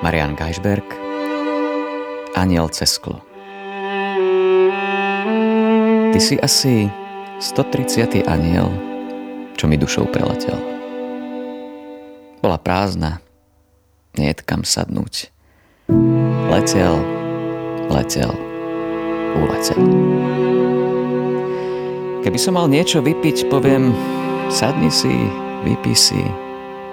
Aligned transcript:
Marian 0.00 0.32
Geisberg 0.32 0.84
Aniel 2.32 2.72
cez 2.72 2.96
sklo 2.96 3.20
Ty 6.10 6.18
si 6.18 6.40
asi 6.40 6.88
130. 7.40 8.26
aniel, 8.28 8.68
čo 9.56 9.64
mi 9.64 9.80
dušou 9.80 10.10
preletel. 10.12 10.58
Bola 12.44 12.60
prázdna, 12.60 13.24
nie 14.18 14.28
kam 14.44 14.66
sadnúť. 14.66 15.32
Letel, 16.52 17.00
letel, 17.88 18.32
uletel. 19.38 19.80
Keby 22.20 22.38
som 22.42 22.58
mal 22.58 22.68
niečo 22.68 23.00
vypiť, 23.00 23.48
poviem, 23.48 23.94
sadni 24.52 24.92
si, 24.92 25.14
vypí 25.64 25.96
si, 25.96 26.20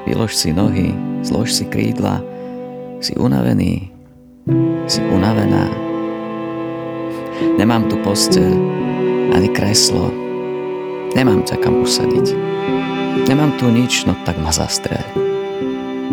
vylož 0.07 0.31
si 0.31 0.55
nohy, 0.55 0.95
zlož 1.25 1.51
si 1.51 1.65
krídla, 1.67 2.23
si 2.97 3.13
unavený, 3.13 3.93
si 4.89 5.01
unavená. 5.05 5.69
Nemám 7.57 7.85
tu 7.89 7.97
posteľ, 8.01 8.49
ani 9.33 9.49
kreslo. 9.53 10.09
Nemám 11.13 11.45
ťa 11.45 11.61
kam 11.61 11.85
usadiť. 11.85 12.33
Nemám 13.29 13.53
tu 13.57 13.69
nič, 13.69 14.05
no 14.05 14.17
tak 14.25 14.37
ma 14.41 14.49
zastrel. 14.49 15.03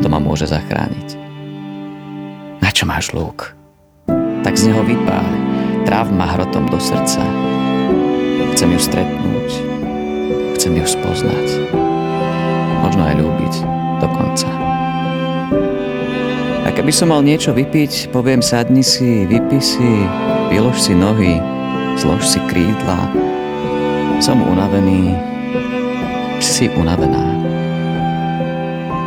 To 0.01 0.07
ma 0.11 0.21
môže 0.21 0.49
zachrániť. 0.49 1.17
Na 2.61 2.69
čo 2.73 2.85
máš 2.85 3.13
lúk? 3.13 3.55
Tak 4.45 4.57
z 4.57 4.73
neho 4.73 4.83
vypál. 4.85 5.25
Tráv 5.85 6.13
ma 6.13 6.29
hrotom 6.37 6.69
do 6.69 6.81
srdca. 6.81 7.23
Chcem 8.57 8.73
ju 8.73 8.81
stretnúť. 8.81 9.49
Chcem 10.57 10.73
ju 10.77 10.85
spoznať. 10.89 11.49
Možno 12.85 13.05
aj 13.05 13.15
ľúbiť 13.21 13.55
dokonca. 14.01 14.64
Keby 16.85 17.01
som 17.01 17.17
mal 17.17 17.25
niečo 17.25 17.57
vypiť, 17.57 18.13
poviem 18.13 18.45
sadni 18.45 18.85
si, 18.85 19.25
vypi 19.25 19.57
si, 19.57 20.05
vylož 20.53 20.77
si 20.77 20.93
nohy, 20.93 21.41
zlož 21.97 22.29
si 22.29 22.37
krídla. 22.45 23.09
Som 24.21 24.45
unavený, 24.45 25.17
si 26.45 26.69
unavená. 26.77 27.25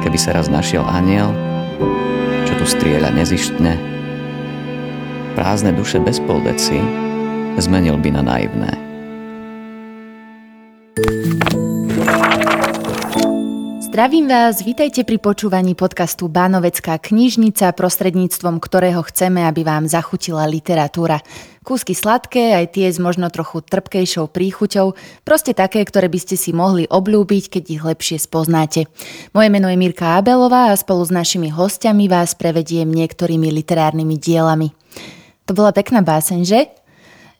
Keby 0.02 0.18
sa 0.18 0.34
raz 0.34 0.50
našiel 0.50 0.82
aniel, 0.90 1.30
čo 2.50 2.58
tu 2.58 2.66
strieľa 2.66 3.14
nezištne, 3.14 3.78
prázdne 5.38 5.70
duše 5.70 6.02
bez 6.02 6.18
poldeci 6.26 6.82
zmenil 7.62 8.02
by 8.02 8.10
na 8.10 8.26
naivné. 8.26 8.87
Zdravím 13.98 14.30
vás, 14.30 14.62
vítajte 14.62 15.02
pri 15.02 15.18
počúvaní 15.18 15.74
podcastu 15.74 16.30
Bánovecká 16.30 17.02
knižnica, 17.02 17.74
prostredníctvom 17.74 18.62
ktorého 18.62 19.02
chceme, 19.02 19.42
aby 19.42 19.66
vám 19.66 19.90
zachutila 19.90 20.46
literatúra. 20.46 21.18
Kúsky 21.66 21.98
sladké, 21.98 22.54
aj 22.54 22.78
tie 22.78 22.94
s 22.94 23.02
možno 23.02 23.26
trochu 23.34 23.66
trpkejšou 23.66 24.30
príchuťou, 24.30 24.94
proste 25.26 25.58
také, 25.58 25.82
ktoré 25.82 26.14
by 26.14 26.20
ste 26.22 26.38
si 26.38 26.54
mohli 26.54 26.86
obľúbiť, 26.86 27.58
keď 27.58 27.64
ich 27.74 27.82
lepšie 27.82 28.22
spoznáte. 28.22 28.86
Moje 29.34 29.50
meno 29.50 29.66
je 29.66 29.82
Mirka 29.82 30.22
Abelová 30.22 30.70
a 30.70 30.78
spolu 30.78 31.02
s 31.02 31.10
našimi 31.10 31.50
hostiami 31.50 32.06
vás 32.06 32.38
prevediem 32.38 32.94
niektorými 32.94 33.50
literárnymi 33.50 34.14
dielami. 34.22 34.78
To 35.50 35.58
bola 35.58 35.74
pekná 35.74 36.06
báseň, 36.06 36.40
že? 36.46 36.77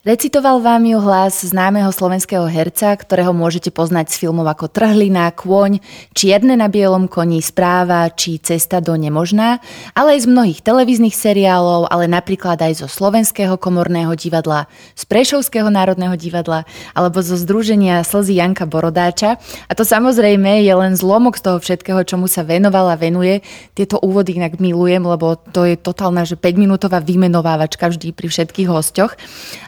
Recitoval 0.08 0.64
vám 0.64 0.88
ju 0.88 1.04
hlas 1.04 1.44
známeho 1.44 1.92
slovenského 1.92 2.48
herca, 2.48 2.96
ktorého 2.96 3.36
môžete 3.36 3.76
poznať 3.76 4.08
z 4.08 4.24
filmov 4.24 4.48
ako 4.48 4.72
Trhlina, 4.72 5.28
Kôň, 5.36 5.84
Čierne 6.16 6.56
na 6.56 6.72
bielom 6.72 7.12
koni, 7.12 7.44
Správa 7.44 8.08
či 8.16 8.40
Cesta 8.40 8.80
do 8.80 8.96
nemožná, 8.96 9.60
ale 9.92 10.16
aj 10.16 10.24
z 10.24 10.32
mnohých 10.32 10.64
televíznych 10.64 11.12
seriálov, 11.12 11.92
ale 11.92 12.08
napríklad 12.08 12.56
aj 12.56 12.80
zo 12.80 12.88
Slovenského 12.88 13.60
komorného 13.60 14.16
divadla, 14.16 14.72
z 14.96 15.04
Prešovského 15.12 15.68
národného 15.68 16.16
divadla 16.16 16.64
alebo 16.96 17.20
zo 17.20 17.36
Združenia 17.36 18.00
Slzy 18.08 18.40
Janka 18.40 18.64
Borodáča. 18.64 19.36
A 19.68 19.76
to 19.76 19.84
samozrejme 19.84 20.64
je 20.64 20.72
len 20.72 20.96
zlomok 20.96 21.36
z 21.36 21.52
toho 21.52 21.60
všetkého, 21.60 22.08
čomu 22.08 22.32
sa 22.32 22.48
venoval 22.48 22.88
a 22.88 22.96
venuje. 22.96 23.44
Tieto 23.76 24.00
úvody 24.00 24.40
inak 24.40 24.56
milujem, 24.64 25.04
lebo 25.04 25.36
to 25.52 25.68
je 25.68 25.76
totálna, 25.76 26.24
že 26.24 26.40
5-minútová 26.40 27.04
vymenovávačka 27.04 27.92
vždy 27.92 28.16
pri 28.16 28.32
všetkých 28.32 28.72
hostoch. 28.72 29.12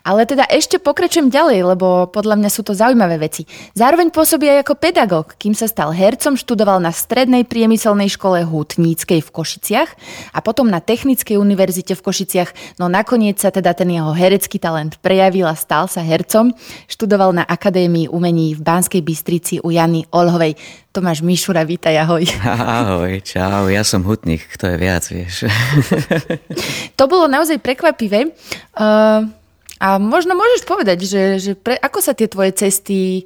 Ale 0.07 0.28
teda 0.29 0.45
ešte 0.45 0.78
pokračujem 0.78 1.34
ďalej, 1.34 1.73
lebo 1.73 2.06
podľa 2.06 2.38
mňa 2.38 2.50
sú 2.53 2.62
to 2.62 2.78
zaujímavé 2.78 3.17
veci. 3.17 3.50
Zároveň 3.73 4.13
pôsobí 4.13 4.45
aj 4.45 4.62
ako 4.62 4.73
pedagóg, 4.78 5.34
kým 5.41 5.57
sa 5.57 5.66
stal 5.66 5.90
hercom, 5.90 6.38
študoval 6.38 6.78
na 6.78 6.94
Strednej 6.94 7.50
priemyselnej 7.50 8.13
škole 8.13 8.45
Hutníckej 8.45 9.25
v 9.25 9.29
Košiciach 9.34 9.90
a 10.38 10.40
potom 10.45 10.69
na 10.69 10.78
Technickej 10.78 11.41
univerzite 11.41 11.97
v 11.97 12.06
Košiciach, 12.06 12.78
no 12.78 12.85
nakoniec 12.85 13.41
sa 13.41 13.50
teda 13.50 13.73
ten 13.73 13.90
jeho 13.90 14.13
herecký 14.13 14.62
talent 14.62 15.01
prejavil 15.01 15.50
a 15.50 15.57
stal 15.57 15.90
sa 15.90 16.06
hercom. 16.06 16.53
Študoval 16.85 17.34
na 17.34 17.44
Akadémii 17.50 18.13
umení 18.13 18.53
v 18.53 18.61
Banskej 18.61 19.01
Bystrici 19.01 19.57
u 19.66 19.73
Jany 19.73 20.06
Olhovej. 20.13 20.53
Tomáš 20.94 21.22
Mišura, 21.25 21.66
vítaj, 21.66 21.96
ahoj. 22.01 22.25
Ahoj, 22.50 23.22
čau, 23.22 23.69
ja 23.69 23.85
som 23.85 24.01
hutník, 24.06 24.46
kto 24.57 24.73
je 24.73 24.78
viac, 24.78 25.06
vieš. 25.09 25.50
to 27.00 27.03
bolo 27.06 27.29
naozaj 27.29 27.61
prekvapivé. 27.61 28.34
Uh, 28.73 29.38
a 29.79 29.95
možno 29.95 30.35
môžeš 30.35 30.67
povedať, 30.67 31.07
že, 31.07 31.23
že 31.40 31.51
pre, 31.56 31.79
ako 31.79 32.00
sa 32.03 32.12
tie 32.12 32.28
tvoje 32.28 32.51
cesty 32.51 33.23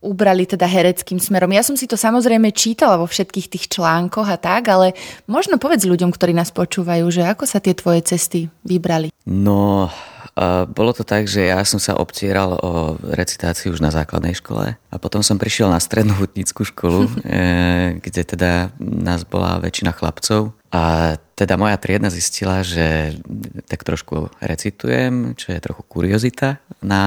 ubrali 0.00 0.48
teda 0.48 0.64
hereckým 0.64 1.20
smerom. 1.20 1.52
Ja 1.52 1.60
som 1.60 1.76
si 1.76 1.84
to 1.84 1.98
samozrejme 1.98 2.54
čítala 2.56 2.96
vo 2.96 3.04
všetkých 3.04 3.46
tých 3.52 3.64
článkoch 3.68 4.24
a 4.30 4.40
tak, 4.40 4.70
ale 4.72 4.96
možno 5.28 5.60
povedz 5.60 5.84
ľuďom, 5.84 6.14
ktorí 6.14 6.32
nás 6.32 6.54
počúvajú, 6.54 7.04
že 7.12 7.26
ako 7.26 7.44
sa 7.44 7.60
tie 7.60 7.76
tvoje 7.76 8.06
cesty 8.06 8.48
vybrali. 8.64 9.12
No, 9.26 9.90
uh, 9.90 10.64
bolo 10.70 10.94
to 10.94 11.02
tak, 11.02 11.26
že 11.26 11.50
ja 11.50 11.60
som 11.66 11.82
sa 11.82 11.98
obtieral 11.98 12.56
o 12.56 12.96
recitáciu 13.02 13.74
už 13.74 13.82
na 13.82 13.90
základnej 13.90 14.38
škole 14.38 14.78
a 14.78 14.94
potom 14.96 15.20
som 15.26 15.36
prišiel 15.36 15.68
na 15.68 15.82
strednú 15.82 16.16
hutnickú 16.16 16.64
školu, 16.64 17.10
eh, 17.26 17.98
kde 17.98 18.22
teda 18.24 18.72
nás 18.80 19.26
bola 19.26 19.58
väčšina 19.58 19.90
chlapcov 19.92 20.54
a 20.70 21.16
teda 21.34 21.58
moja 21.58 21.74
triedna 21.82 22.14
zistila, 22.14 22.62
že 22.62 23.18
tak 23.66 23.82
trošku 23.82 24.30
recitujem, 24.38 25.34
čo 25.34 25.50
je 25.50 25.58
trochu 25.58 25.82
kuriozita 25.82 26.62
na 26.78 27.02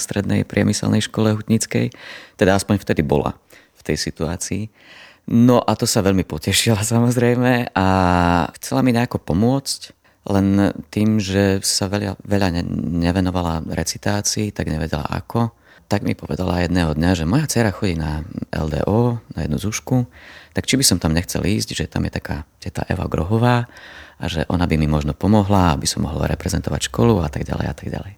strednej 0.00 0.48
priemyselnej 0.48 1.04
škole 1.04 1.36
hutnickej. 1.36 1.92
Teda 2.40 2.56
aspoň 2.56 2.80
vtedy 2.80 3.04
bola 3.04 3.36
v 3.76 3.82
tej 3.84 4.00
situácii. 4.00 4.72
No 5.28 5.60
a 5.60 5.76
to 5.76 5.84
sa 5.84 6.00
veľmi 6.00 6.24
potešila 6.24 6.80
samozrejme 6.96 7.76
a 7.76 7.86
chcela 8.56 8.80
mi 8.80 8.96
nejako 8.96 9.20
pomôcť, 9.20 9.92
len 10.22 10.70
tým, 10.94 11.18
že 11.18 11.58
sa 11.66 11.90
veľa, 11.90 12.14
veľa 12.22 12.62
nevenovala 13.02 13.66
recitácii, 13.66 14.54
tak 14.54 14.70
nevedela 14.70 15.02
ako, 15.10 15.50
tak 15.92 16.08
mi 16.08 16.16
povedala 16.16 16.64
jedného 16.64 16.96
dňa, 16.96 17.10
že 17.12 17.28
moja 17.28 17.44
dcera 17.44 17.68
chodí 17.68 18.00
na 18.00 18.24
LDO, 18.48 19.20
na 19.36 19.44
jednu 19.44 19.60
zušku, 19.60 20.08
tak 20.56 20.64
či 20.64 20.80
by 20.80 20.84
som 20.88 20.96
tam 20.96 21.12
nechcel 21.12 21.44
ísť, 21.44 21.76
že 21.76 21.84
tam 21.84 22.08
je 22.08 22.16
taká 22.16 22.48
teta 22.56 22.88
Eva 22.88 23.04
Grohová 23.04 23.68
a 24.16 24.24
že 24.24 24.48
ona 24.48 24.64
by 24.64 24.80
mi 24.80 24.88
možno 24.88 25.12
pomohla, 25.12 25.76
aby 25.76 25.84
som 25.84 26.08
mohol 26.08 26.24
reprezentovať 26.24 26.88
školu 26.88 27.20
a 27.20 27.28
tak 27.28 27.44
ďalej 27.44 27.66
a 27.68 27.74
tak 27.76 27.92
ďalej. 27.92 28.12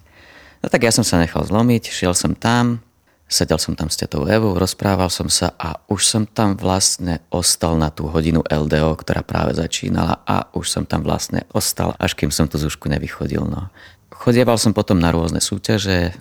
No 0.62 0.71
tak 0.71 0.87
ja 0.87 0.95
som 0.95 1.03
sa 1.03 1.19
nechal 1.19 1.43
zlomiť, 1.43 1.91
šiel 1.91 2.15
som 2.15 2.39
tam, 2.39 2.79
sedel 3.27 3.59
som 3.59 3.75
tam 3.75 3.91
s 3.91 3.99
tetou 3.99 4.23
Evou, 4.31 4.55
rozprával 4.55 5.11
som 5.11 5.27
sa 5.27 5.51
a 5.59 5.75
už 5.91 6.06
som 6.06 6.23
tam 6.31 6.55
vlastne 6.55 7.27
ostal 7.35 7.75
na 7.75 7.91
tú 7.91 8.06
hodinu 8.06 8.47
LDO, 8.47 9.03
ktorá 9.03 9.27
práve 9.27 9.59
začínala 9.59 10.23
a 10.23 10.47
už 10.55 10.71
som 10.71 10.87
tam 10.87 11.03
vlastne 11.03 11.43
ostal, 11.51 11.99
až 11.99 12.15
kým 12.15 12.31
som 12.31 12.47
tú 12.47 12.55
zušku 12.55 12.87
nevychodil. 12.87 13.43
No. 13.43 13.67
Chodieval 14.15 14.57
som 14.57 14.71
potom 14.73 14.97
na 15.03 15.11
rôzne 15.11 15.43
súťaže, 15.43 16.15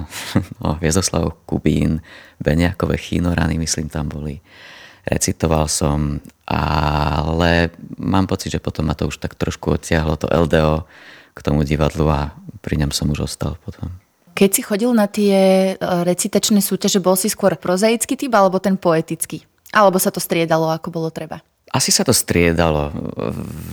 no, 0.62 0.76
Viezoslav 0.78 1.34
Kubín, 1.48 2.04
Beniakové 2.38 3.00
Chínorany, 3.00 3.56
myslím, 3.58 3.88
tam 3.88 4.12
boli 4.12 4.44
recitoval 5.08 5.66
som, 5.72 6.20
ale 6.44 7.72
mám 7.96 8.28
pocit, 8.28 8.52
že 8.52 8.60
potom 8.60 8.86
ma 8.86 8.94
to 8.94 9.08
už 9.08 9.18
tak 9.18 9.34
trošku 9.34 9.80
odtiahlo 9.80 10.20
to 10.20 10.28
LDO 10.28 10.84
k 11.32 11.40
tomu 11.40 11.64
divadlu 11.64 12.12
a 12.12 12.36
pri 12.60 12.76
ňom 12.84 12.92
som 12.92 13.08
už 13.08 13.24
ostal 13.24 13.56
potom. 13.64 13.88
Keď 14.36 14.50
si 14.54 14.62
chodil 14.62 14.92
na 14.94 15.10
tie 15.10 15.74
e, 15.74 15.74
recitačné 15.80 16.62
súťaže, 16.62 17.02
bol 17.02 17.18
si 17.18 17.26
skôr 17.26 17.58
prozaický 17.58 18.14
typ 18.14 18.30
alebo 18.38 18.62
ten 18.62 18.78
poetický? 18.78 19.42
Alebo 19.74 19.98
sa 19.98 20.14
to 20.14 20.22
striedalo, 20.22 20.70
ako 20.70 20.94
bolo 20.94 21.10
treba? 21.10 21.42
Asi 21.68 21.92
sa 21.92 22.00
to 22.00 22.16
striedalo 22.16 22.88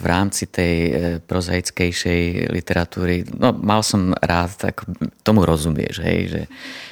v 0.01 0.03
rámci 0.03 0.51
tej 0.51 0.75
e, 0.75 0.91
prozaickejšej 1.23 2.51
literatúry. 2.51 3.23
No, 3.39 3.55
mal 3.55 3.87
som 3.87 4.11
rád, 4.19 4.51
tak 4.59 4.83
tomu 5.23 5.47
rozumieš, 5.47 6.03
hej, 6.03 6.19
že 6.27 6.41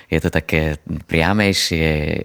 je 0.07 0.19
to 0.23 0.29
také 0.31 0.79
priamejšie, 1.09 1.89
e, 1.91 2.19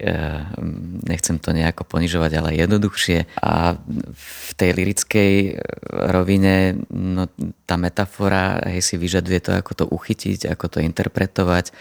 nechcem 1.11 1.41
to 1.43 1.51
nejako 1.51 1.83
ponižovať, 1.83 2.31
ale 2.39 2.59
jednoduchšie. 2.61 3.41
A 3.43 3.75
v 4.15 4.51
tej 4.55 4.71
lirickej 4.71 5.33
rovine 6.15 6.79
no, 6.93 7.27
tá 7.67 7.75
metafora 7.75 8.63
hej, 8.69 8.79
si 8.79 8.95
vyžaduje 8.95 9.43
to, 9.43 9.51
ako 9.59 9.71
to 9.75 9.85
uchytiť, 9.91 10.55
ako 10.55 10.65
to 10.71 10.79
interpretovať 10.79 11.75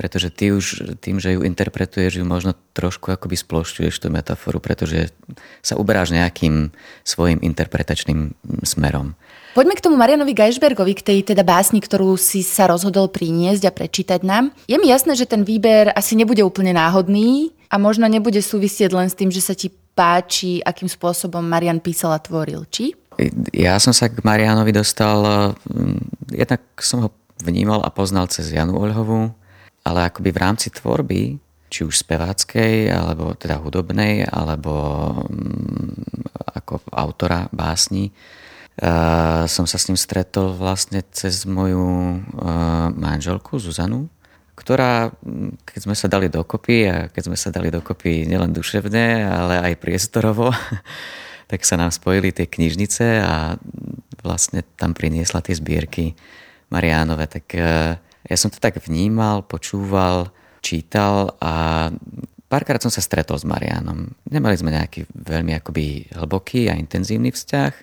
pretože 0.00 0.32
ty 0.32 0.48
už 0.48 0.96
tým, 1.04 1.20
že 1.20 1.36
ju 1.36 1.44
interpretuješ, 1.44 2.16
ju 2.16 2.24
možno 2.24 2.56
trošku 2.72 3.12
akoby 3.12 3.36
splošťuješ 3.36 4.00
tú 4.00 4.08
metaforu, 4.08 4.56
pretože 4.56 5.12
sa 5.60 5.76
uberáš 5.76 6.16
nejakým 6.16 6.72
svojim 7.04 7.36
interpretačným 7.44 8.32
smerom. 8.64 9.12
Poďme 9.52 9.76
k 9.76 9.84
tomu 9.84 10.00
Marianovi 10.00 10.32
Geisbergovi, 10.32 10.96
k 10.96 11.04
tej 11.04 11.18
teda 11.36 11.44
básni, 11.44 11.84
ktorú 11.84 12.16
si 12.16 12.40
sa 12.40 12.64
rozhodol 12.64 13.12
priniesť 13.12 13.68
a 13.68 13.76
prečítať 13.76 14.24
nám. 14.24 14.56
Je 14.64 14.80
mi 14.80 14.88
jasné, 14.88 15.12
že 15.12 15.28
ten 15.28 15.44
výber 15.44 15.92
asi 15.92 16.16
nebude 16.16 16.40
úplne 16.40 16.72
náhodný 16.72 17.52
a 17.68 17.76
možno 17.76 18.08
nebude 18.08 18.40
súvisieť 18.40 18.96
len 18.96 19.12
s 19.12 19.18
tým, 19.18 19.28
že 19.28 19.44
sa 19.44 19.52
ti 19.52 19.68
páči, 19.92 20.64
akým 20.64 20.88
spôsobom 20.88 21.44
Marian 21.44 21.84
písal 21.84 22.16
a 22.16 22.22
tvoril, 22.24 22.64
či? 22.72 22.96
Ja 23.52 23.76
som 23.76 23.92
sa 23.92 24.08
k 24.08 24.24
Marianovi 24.24 24.72
dostal, 24.72 25.52
mm, 25.68 26.32
jednak 26.40 26.64
som 26.80 27.04
ho 27.04 27.08
vnímal 27.44 27.84
a 27.84 27.92
poznal 27.92 28.32
cez 28.32 28.48
Janu 28.48 28.80
Oľhovú, 28.80 29.34
ale 29.84 30.08
akoby 30.08 30.30
v 30.32 30.42
rámci 30.42 30.68
tvorby, 30.68 31.40
či 31.70 31.86
už 31.86 32.02
speváckej, 32.02 32.90
alebo 32.90 33.32
teda 33.38 33.62
hudobnej, 33.62 34.26
alebo 34.26 34.74
mm, 35.30 36.26
ako 36.58 36.82
autora 36.90 37.46
básni, 37.54 38.10
uh, 38.10 39.46
som 39.46 39.64
sa 39.64 39.78
s 39.78 39.86
ním 39.86 39.96
stretol 39.96 40.52
vlastne 40.58 41.06
cez 41.14 41.46
moju 41.46 42.18
uh, 42.18 42.90
manželku 42.90 43.62
Zuzanu, 43.62 44.10
ktorá, 44.58 45.14
mm, 45.22 45.62
keď 45.62 45.80
sme 45.86 45.94
sa 45.94 46.10
dali 46.10 46.26
dokopy, 46.26 46.76
a 46.90 46.96
keď 47.08 47.22
sme 47.30 47.38
sa 47.38 47.54
dali 47.54 47.70
dokopy 47.70 48.26
nielen 48.26 48.50
duševne, 48.50 49.30
ale 49.30 49.54
aj 49.70 49.80
priestorovo, 49.80 50.50
tak 51.50 51.62
sa 51.62 51.78
nám 51.78 51.94
spojili 51.94 52.34
tie 52.34 52.50
knižnice 52.50 53.22
a 53.22 53.54
vlastne 54.20 54.66
tam 54.74 54.92
priniesla 54.92 55.40
tie 55.40 55.54
zbierky 55.54 56.18
Mariánové. 56.68 57.30
Tak 57.30 57.46
uh, 57.54 57.94
ja 58.30 58.36
som 58.38 58.46
to 58.46 58.62
tak 58.62 58.78
vnímal, 58.78 59.42
počúval, 59.42 60.30
čítal 60.62 61.34
a 61.42 61.90
párkrát 62.46 62.78
som 62.78 62.94
sa 62.94 63.02
stretol 63.02 63.34
s 63.34 63.42
Marianom. 63.42 64.14
Nemali 64.30 64.54
sme 64.54 64.70
nejaký 64.70 65.10
veľmi 65.10 65.58
akoby 65.58 66.14
hlboký 66.14 66.70
a 66.70 66.78
intenzívny 66.78 67.34
vzťah. 67.34 67.74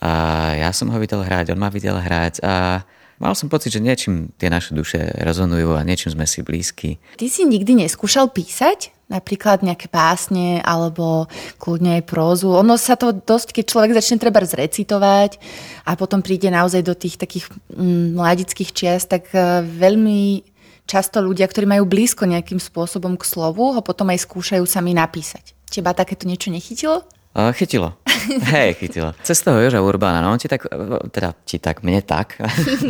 A 0.00 0.10
ja 0.56 0.72
som 0.72 0.88
ho 0.88 0.96
videl 0.96 1.20
hrať, 1.20 1.52
on 1.52 1.60
ma 1.60 1.68
videl 1.68 2.00
hrať 2.00 2.40
a 2.40 2.80
mal 3.20 3.36
som 3.36 3.52
pocit, 3.52 3.76
že 3.76 3.84
niečím 3.84 4.32
tie 4.40 4.48
naše 4.48 4.72
duše 4.72 4.96
rezonujú 5.20 5.76
a 5.76 5.84
niečím 5.84 6.16
sme 6.16 6.24
si 6.24 6.40
blízki. 6.40 6.96
Ty 7.20 7.26
si 7.28 7.44
nikdy 7.44 7.84
neskúšal 7.84 8.32
písať? 8.32 8.88
Napríklad 9.12 9.60
nejaké 9.60 9.92
básne 9.92 10.64
alebo 10.64 11.28
kľudne 11.60 12.00
aj 12.00 12.08
prózu. 12.08 12.48
Ono 12.56 12.80
sa 12.80 12.96
to 12.96 13.12
dosť, 13.12 13.60
keď 13.60 13.64
človek 13.68 13.92
začne 13.92 14.16
treba 14.16 14.40
zrecitovať 14.40 15.36
a 15.84 15.92
potom 16.00 16.24
príde 16.24 16.48
naozaj 16.48 16.80
do 16.80 16.96
tých 16.96 17.20
takých 17.20 17.52
mm, 17.68 18.16
mladických 18.16 18.72
čiast, 18.72 19.12
tak 19.12 19.28
e, 19.36 19.60
veľmi 19.68 20.48
často 20.88 21.20
ľudia, 21.20 21.44
ktorí 21.44 21.68
majú 21.68 21.84
blízko 21.84 22.24
nejakým 22.24 22.58
spôsobom 22.58 23.20
k 23.20 23.28
slovu, 23.28 23.76
ho 23.76 23.80
potom 23.84 24.08
aj 24.08 24.24
skúšajú 24.24 24.64
sami 24.64 24.96
napísať. 24.96 25.52
Teba 25.68 25.92
takéto 25.92 26.24
niečo 26.24 26.48
nechytilo? 26.48 27.04
Uh, 27.32 27.48
chytilo. 27.56 27.96
Hej, 28.52 28.76
chytilo. 28.76 29.16
Cez 29.24 29.40
toho 29.40 29.56
Joža 29.56 29.80
Urbána, 29.80 30.20
no 30.20 30.36
on 30.36 30.40
ti 30.40 30.52
tak, 30.52 30.68
teda 31.10 31.32
ti 31.48 31.56
tak, 31.56 31.80
mne 31.80 32.04
tak, 32.04 32.36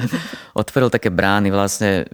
otvoril 0.63 0.91
také 0.91 1.15
brány 1.15 1.55
vlastne, 1.55 2.05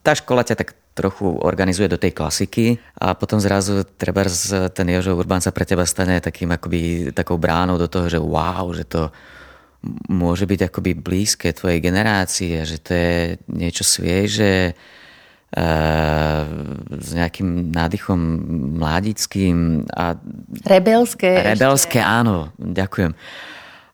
tá 0.00 0.16
škola 0.16 0.40
ťa 0.40 0.56
tak 0.56 0.72
trochu 0.96 1.24
organizuje 1.28 1.86
do 1.86 2.00
tej 2.00 2.12
klasiky 2.12 2.76
a 2.98 3.14
potom 3.14 3.38
zrazu 3.38 3.86
treba 3.96 4.26
ten 4.74 4.86
Jožo 4.90 5.14
Urbán 5.14 5.40
sa 5.40 5.54
pre 5.54 5.64
teba 5.64 5.86
stane 5.86 6.18
takým 6.18 6.50
akoby 6.50 7.14
takou 7.14 7.38
bránou 7.38 7.78
do 7.78 7.86
toho, 7.86 8.10
že 8.10 8.18
wow, 8.18 8.66
že 8.74 8.84
to 8.84 9.08
môže 10.12 10.44
byť 10.44 10.68
akoby 10.68 10.92
blízke 10.92 11.56
tvojej 11.56 11.80
generácii 11.80 12.60
a 12.60 12.64
že 12.68 12.76
to 12.84 12.90
je 12.92 13.12
niečo 13.48 13.84
svieže, 13.86 14.76
s 15.50 17.10
nejakým 17.10 17.74
nádychom 17.74 18.20
mládickým 18.78 19.82
a... 19.90 20.14
Rebelské. 20.62 21.42
Rebelské, 21.42 21.98
ešte. 21.98 22.06
áno, 22.06 22.54
ďakujem. 22.54 23.18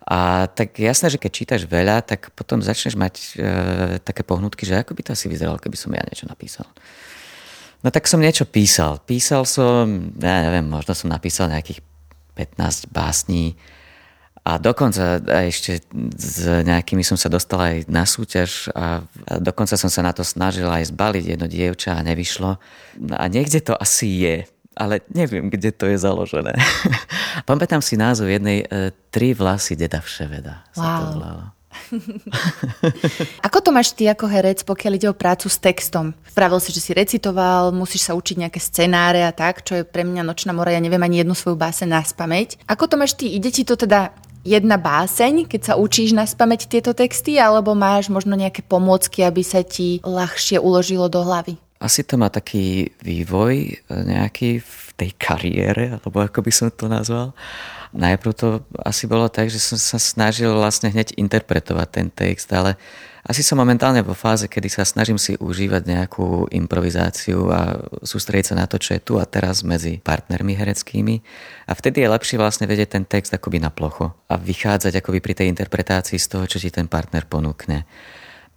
A 0.06 0.46
tak 0.52 0.78
jasné, 0.78 1.10
že 1.10 1.18
keď 1.18 1.32
čítaš 1.32 1.62
veľa, 1.66 2.04
tak 2.04 2.30
potom 2.36 2.62
začneš 2.62 2.94
mať 2.94 3.14
e, 3.18 3.28
také 4.06 4.22
pohnutky, 4.22 4.62
že 4.62 4.78
ako 4.78 4.94
by 4.94 5.02
to 5.02 5.10
asi 5.18 5.26
vyzeralo, 5.26 5.58
keby 5.58 5.74
som 5.74 5.90
ja 5.90 6.04
niečo 6.06 6.30
napísal. 6.30 6.68
No 7.82 7.90
tak 7.90 8.06
som 8.06 8.22
niečo 8.22 8.46
písal. 8.46 9.02
Písal 9.02 9.42
som, 9.42 10.14
ja 10.22 10.46
neviem, 10.46 10.62
možno 10.62 10.94
som 10.94 11.10
napísal 11.10 11.50
nejakých 11.50 11.82
15 12.38 12.92
básní, 12.94 13.58
a 14.46 14.62
dokonca 14.62 15.18
ešte 15.50 15.82
s 16.14 16.46
nejakými 16.46 17.02
som 17.02 17.18
sa 17.18 17.26
dostal 17.26 17.58
aj 17.58 17.76
na 17.90 18.06
súťaž 18.06 18.70
a 18.78 19.02
dokonca 19.42 19.74
som 19.74 19.90
sa 19.90 20.06
na 20.06 20.14
to 20.14 20.22
snažil 20.22 20.70
aj 20.70 20.94
zbaliť 20.94 21.34
jedno 21.34 21.50
dievča 21.50 21.98
a 21.98 22.06
nevyšlo. 22.06 22.54
A 23.18 23.24
niekde 23.26 23.58
to 23.58 23.74
asi 23.74 24.22
je, 24.22 24.36
ale 24.78 25.02
neviem, 25.10 25.50
kde 25.50 25.74
to 25.74 25.90
je 25.90 25.98
založené. 25.98 26.54
Pamätám 27.50 27.82
si 27.82 27.98
názov 27.98 28.30
jednej 28.30 28.62
e, 28.62 28.94
Tri 29.10 29.34
vlasy 29.34 29.74
deda 29.74 29.98
Vševeda. 29.98 30.62
Sa 30.70 30.78
wow. 30.78 30.94
to 30.94 31.04
volalo. 31.18 31.44
ako 33.46 33.58
to 33.60 33.70
máš 33.74 33.92
ty 33.98 34.06
ako 34.06 34.30
herec, 34.30 34.62
pokiaľ 34.62 34.92
ide 34.96 35.08
o 35.10 35.18
prácu 35.18 35.50
s 35.50 35.58
textom? 35.58 36.14
Vpravil 36.32 36.62
si, 36.62 36.70
že 36.70 36.80
si 36.80 36.92
recitoval, 36.94 37.74
musíš 37.74 38.08
sa 38.08 38.16
učiť 38.16 38.46
nejaké 38.46 38.62
scenáre 38.62 39.26
a 39.26 39.34
tak, 39.34 39.66
čo 39.66 39.82
je 39.82 39.84
pre 39.84 40.06
mňa 40.06 40.22
nočná 40.22 40.54
mora, 40.54 40.72
ja 40.72 40.80
neviem 40.80 41.02
ani 41.02 41.26
jednu 41.26 41.34
svoju 41.34 41.58
báse 41.58 41.84
na 41.84 42.00
spameť. 42.00 42.64
Ako 42.70 42.86
to 42.86 42.94
máš 42.94 43.18
ty? 43.18 43.34
Ide 43.34 43.50
ti 43.52 43.62
to 43.66 43.76
teda 43.76 44.14
jedna 44.46 44.78
báseň, 44.78 45.50
keď 45.50 45.60
sa 45.60 45.74
učíš 45.74 46.14
na 46.14 46.22
spameť 46.22 46.70
tieto 46.70 46.94
texty, 46.94 47.42
alebo 47.42 47.74
máš 47.74 48.06
možno 48.06 48.38
nejaké 48.38 48.62
pomôcky, 48.62 49.26
aby 49.26 49.42
sa 49.42 49.66
ti 49.66 49.98
ľahšie 50.06 50.62
uložilo 50.62 51.10
do 51.10 51.26
hlavy? 51.26 51.58
Asi 51.82 52.06
to 52.06 52.16
má 52.16 52.32
taký 52.32 52.94
vývoj 53.04 53.54
e, 53.58 53.72
nejaký 53.90 54.64
v 54.64 54.88
tej 54.96 55.10
kariére, 55.20 56.00
alebo 56.00 56.24
ako 56.24 56.40
by 56.40 56.52
som 56.54 56.72
to 56.72 56.88
nazval. 56.88 57.36
Najprv 57.94 58.32
to 58.34 58.48
asi 58.82 59.06
bolo 59.06 59.30
tak, 59.30 59.52
že 59.52 59.62
som 59.62 59.78
sa 59.78 59.98
snažil 60.00 60.50
vlastne 60.50 60.90
hneď 60.90 61.14
interpretovať 61.14 61.88
ten 61.90 62.08
text, 62.10 62.50
ale 62.50 62.74
asi 63.26 63.42
som 63.42 63.58
momentálne 63.58 64.06
vo 64.06 64.14
fáze, 64.14 64.46
kedy 64.46 64.70
sa 64.70 64.86
snažím 64.86 65.18
si 65.18 65.34
užívať 65.34 65.82
nejakú 65.82 66.46
improvizáciu 66.54 67.50
a 67.50 67.74
sústrediť 68.06 68.54
sa 68.54 68.58
na 68.62 68.70
to, 68.70 68.78
čo 68.78 68.94
je 68.94 69.02
tu 69.02 69.18
a 69.18 69.26
teraz 69.26 69.66
medzi 69.66 69.98
partnermi 69.98 70.54
hereckými. 70.54 71.26
A 71.66 71.74
vtedy 71.74 72.06
je 72.06 72.12
lepšie 72.14 72.38
vlastne 72.38 72.70
vedieť 72.70 72.94
ten 72.94 73.02
text 73.02 73.34
akoby 73.34 73.58
na 73.58 73.74
plocho 73.74 74.14
a 74.30 74.38
vychádzať 74.38 75.02
akoby 75.02 75.18
pri 75.18 75.34
tej 75.42 75.50
interpretácii 75.50 76.22
z 76.22 76.26
toho, 76.30 76.46
čo 76.46 76.62
ti 76.62 76.70
ten 76.70 76.86
partner 76.86 77.26
ponúkne. 77.26 77.82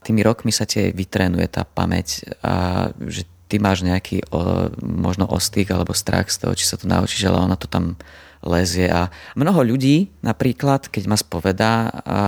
Tými 0.06 0.22
rokmi 0.22 0.54
sa 0.54 0.70
tie 0.70 0.94
vytrénuje 0.94 1.50
tá 1.50 1.66
pamäť 1.66 2.30
a 2.46 2.88
že 3.10 3.26
ty 3.50 3.58
máš 3.58 3.82
nejaký 3.82 4.30
o, 4.30 4.70
možno 4.80 5.26
ostých 5.26 5.74
alebo 5.74 5.98
strach 5.98 6.30
z 6.30 6.46
toho, 6.46 6.54
či 6.54 6.70
sa 6.70 6.78
to 6.78 6.86
naučíš, 6.86 7.26
ale 7.26 7.42
ona 7.42 7.58
to 7.58 7.66
tam 7.66 7.98
lezie 8.40 8.88
a 8.88 9.12
mnoho 9.36 9.76
ľudí 9.76 10.08
napríklad, 10.24 10.88
keď 10.88 11.04
ma 11.12 11.18
spovedá 11.20 11.92
a, 11.92 12.20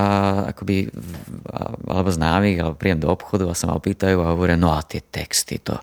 akoby, 0.52 0.92
alebo 1.88 2.10
známych, 2.12 2.60
alebo 2.60 2.76
príjem 2.76 3.00
do 3.00 3.08
obchodu 3.08 3.48
a 3.48 3.56
sa 3.56 3.72
ma 3.72 3.80
opýtajú 3.80 4.20
a 4.20 4.36
hovoria, 4.36 4.60
no 4.60 4.76
a 4.76 4.84
tie 4.84 5.00
texty, 5.00 5.64
to 5.64 5.80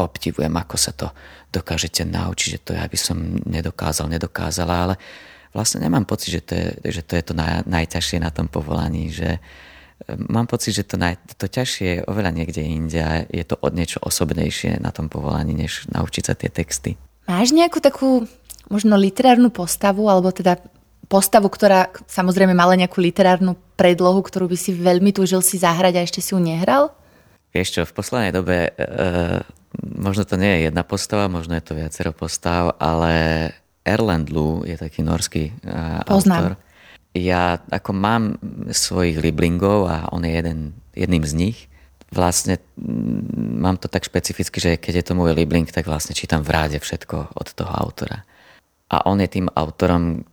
obdivujem, 0.00 0.52
ako 0.56 0.76
sa 0.80 0.96
to 0.96 1.12
dokážete 1.52 2.06
naučiť, 2.08 2.48
že 2.56 2.60
to 2.62 2.70
ja 2.72 2.86
by 2.86 2.98
som 2.98 3.20
nedokázal, 3.44 4.08
nedokázala, 4.08 4.74
ale 4.88 4.94
vlastne 5.52 5.82
nemám 5.82 6.06
pocit, 6.06 6.40
že 6.40 6.42
to 6.46 6.52
je, 6.54 6.66
že 7.00 7.02
to, 7.04 7.12
je 7.18 7.24
to 7.26 7.34
naj, 7.36 7.66
najťažšie 7.66 8.22
na 8.22 8.30
tom 8.30 8.46
povolaní, 8.46 9.10
že 9.10 9.36
e, 9.36 9.40
mám 10.30 10.46
pocit, 10.46 10.72
že 10.72 10.86
to, 10.86 10.96
naj, 10.96 11.18
to 11.36 11.50
ťažšie 11.50 11.86
je 12.00 12.04
oveľa 12.06 12.30
niekde 12.32 12.62
inde 12.62 13.00
a 13.02 13.26
je 13.26 13.44
to 13.44 13.58
od 13.60 13.74
niečo 13.74 13.98
osobnejšie 14.00 14.78
na 14.78 14.94
tom 14.94 15.10
povolaní, 15.10 15.52
než 15.52 15.90
naučiť 15.90 16.22
sa 16.22 16.34
tie 16.38 16.48
texty. 16.48 16.94
Máš 17.26 17.50
nejakú 17.50 17.82
takú 17.82 18.26
možno 18.70 18.94
literárnu 18.94 19.50
postavu, 19.50 20.06
alebo 20.06 20.30
teda 20.30 20.56
postavu, 21.10 21.50
ktorá 21.50 21.90
samozrejme 22.06 22.54
mala 22.54 22.78
nejakú 22.78 23.02
literárnu 23.02 23.58
predlohu, 23.74 24.22
ktorú 24.22 24.46
by 24.46 24.56
si 24.56 24.70
veľmi 24.70 25.10
túžil 25.10 25.42
si 25.42 25.58
zahrať 25.58 25.98
a 25.98 26.04
ešte 26.06 26.22
si 26.22 26.30
ju 26.32 26.38
nehral? 26.38 26.94
Vieš 27.50 27.68
čo, 27.74 27.82
v 27.82 27.96
poslednej 27.98 28.30
dobe 28.30 28.70
e, 28.70 29.42
možno 29.98 30.22
to 30.22 30.38
nie 30.38 30.54
je 30.54 30.70
jedna 30.70 30.86
postava, 30.86 31.26
možno 31.26 31.58
je 31.58 31.66
to 31.66 31.74
viacero 31.74 32.14
postav, 32.14 32.78
ale 32.78 33.50
Erland 33.82 34.30
Lu 34.30 34.62
je 34.62 34.78
taký 34.78 35.02
norský 35.02 35.50
e, 35.50 35.52
Poznám. 36.06 36.38
autor. 36.38 36.52
Ja 37.10 37.58
ako 37.74 37.90
mám 37.90 38.38
svojich 38.70 39.18
liblingov 39.18 39.90
a 39.90 40.06
on 40.14 40.22
je 40.22 40.30
jeden, 40.30 40.78
jedným 40.94 41.26
z 41.26 41.34
nich, 41.34 41.58
vlastne 42.14 42.62
mám 43.58 43.82
to 43.82 43.90
tak 43.90 44.06
špecificky, 44.06 44.62
že 44.62 44.70
keď 44.78 45.02
je 45.02 45.04
to 45.10 45.18
môj 45.18 45.34
libling, 45.34 45.66
tak 45.66 45.90
vlastne 45.90 46.14
čítam 46.14 46.46
v 46.46 46.54
ráde 46.54 46.78
všetko 46.78 47.34
od 47.34 47.48
toho 47.50 47.70
autora 47.74 48.29
a 48.90 49.06
on 49.06 49.22
je 49.22 49.30
tým 49.30 49.46
autorom, 49.54 50.26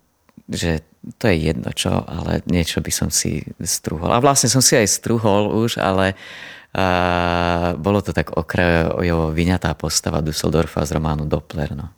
že 0.50 0.82
to 1.16 1.30
je 1.30 1.54
jedno 1.54 1.70
čo, 1.72 2.04
ale 2.04 2.44
niečo 2.50 2.82
by 2.82 2.92
som 2.92 3.10
si 3.14 3.46
struhol. 3.64 4.12
A 4.12 4.20
vlastne 4.20 4.50
som 4.50 4.60
si 4.60 4.76
aj 4.76 4.90
struhol 4.90 5.54
už, 5.54 5.80
ale 5.80 6.18
uh, 6.18 7.78
bolo 7.78 8.04
to 8.04 8.12
tak 8.12 8.34
okrajovo 8.34 9.32
vyňatá 9.32 9.72
postava 9.78 10.20
Dusseldorfa 10.26 10.84
z 10.84 10.98
románu 10.98 11.30
Doppler. 11.30 11.78
No. 11.78 11.94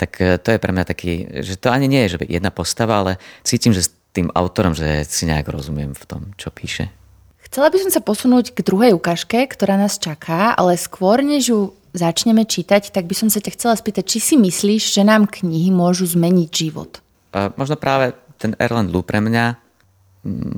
Tak 0.00 0.10
uh, 0.18 0.40
to 0.40 0.56
je 0.56 0.58
pre 0.58 0.72
mňa 0.72 0.84
taký, 0.88 1.12
že 1.44 1.60
to 1.60 1.70
ani 1.70 1.86
nie 1.86 2.08
je 2.08 2.16
že 2.16 2.26
jedna 2.26 2.50
postava, 2.50 3.04
ale 3.04 3.12
cítim, 3.46 3.70
že 3.70 3.86
s 3.86 3.90
tým 4.16 4.32
autorom, 4.34 4.74
že 4.74 5.04
si 5.06 5.28
nejak 5.28 5.46
rozumiem 5.46 5.92
v 5.94 6.04
tom, 6.08 6.22
čo 6.40 6.50
píše. 6.50 6.90
Chcela 7.44 7.70
by 7.70 7.86
som 7.86 7.90
sa 7.92 8.02
posunúť 8.02 8.50
k 8.50 8.66
druhej 8.66 8.96
ukážke, 8.98 9.46
ktorá 9.46 9.78
nás 9.78 10.00
čaká, 10.00 10.56
ale 10.58 10.74
skôr 10.74 11.22
než 11.22 11.54
ju 11.54 11.60
začneme 11.94 12.42
čítať, 12.44 12.90
tak 12.90 13.06
by 13.06 13.14
som 13.14 13.28
sa 13.30 13.38
ťa 13.38 13.54
chcela 13.54 13.74
spýtať, 13.78 14.04
či 14.04 14.18
si 14.18 14.34
myslíš, 14.34 14.98
že 14.98 15.02
nám 15.06 15.30
knihy 15.30 15.70
môžu 15.70 16.04
zmeniť 16.10 16.50
život? 16.50 16.98
Uh, 17.30 17.54
možno 17.54 17.78
práve 17.78 18.12
ten 18.36 18.58
Erland 18.58 18.90
Lu 18.90 19.06
pre 19.06 19.22
mňa, 19.22 19.56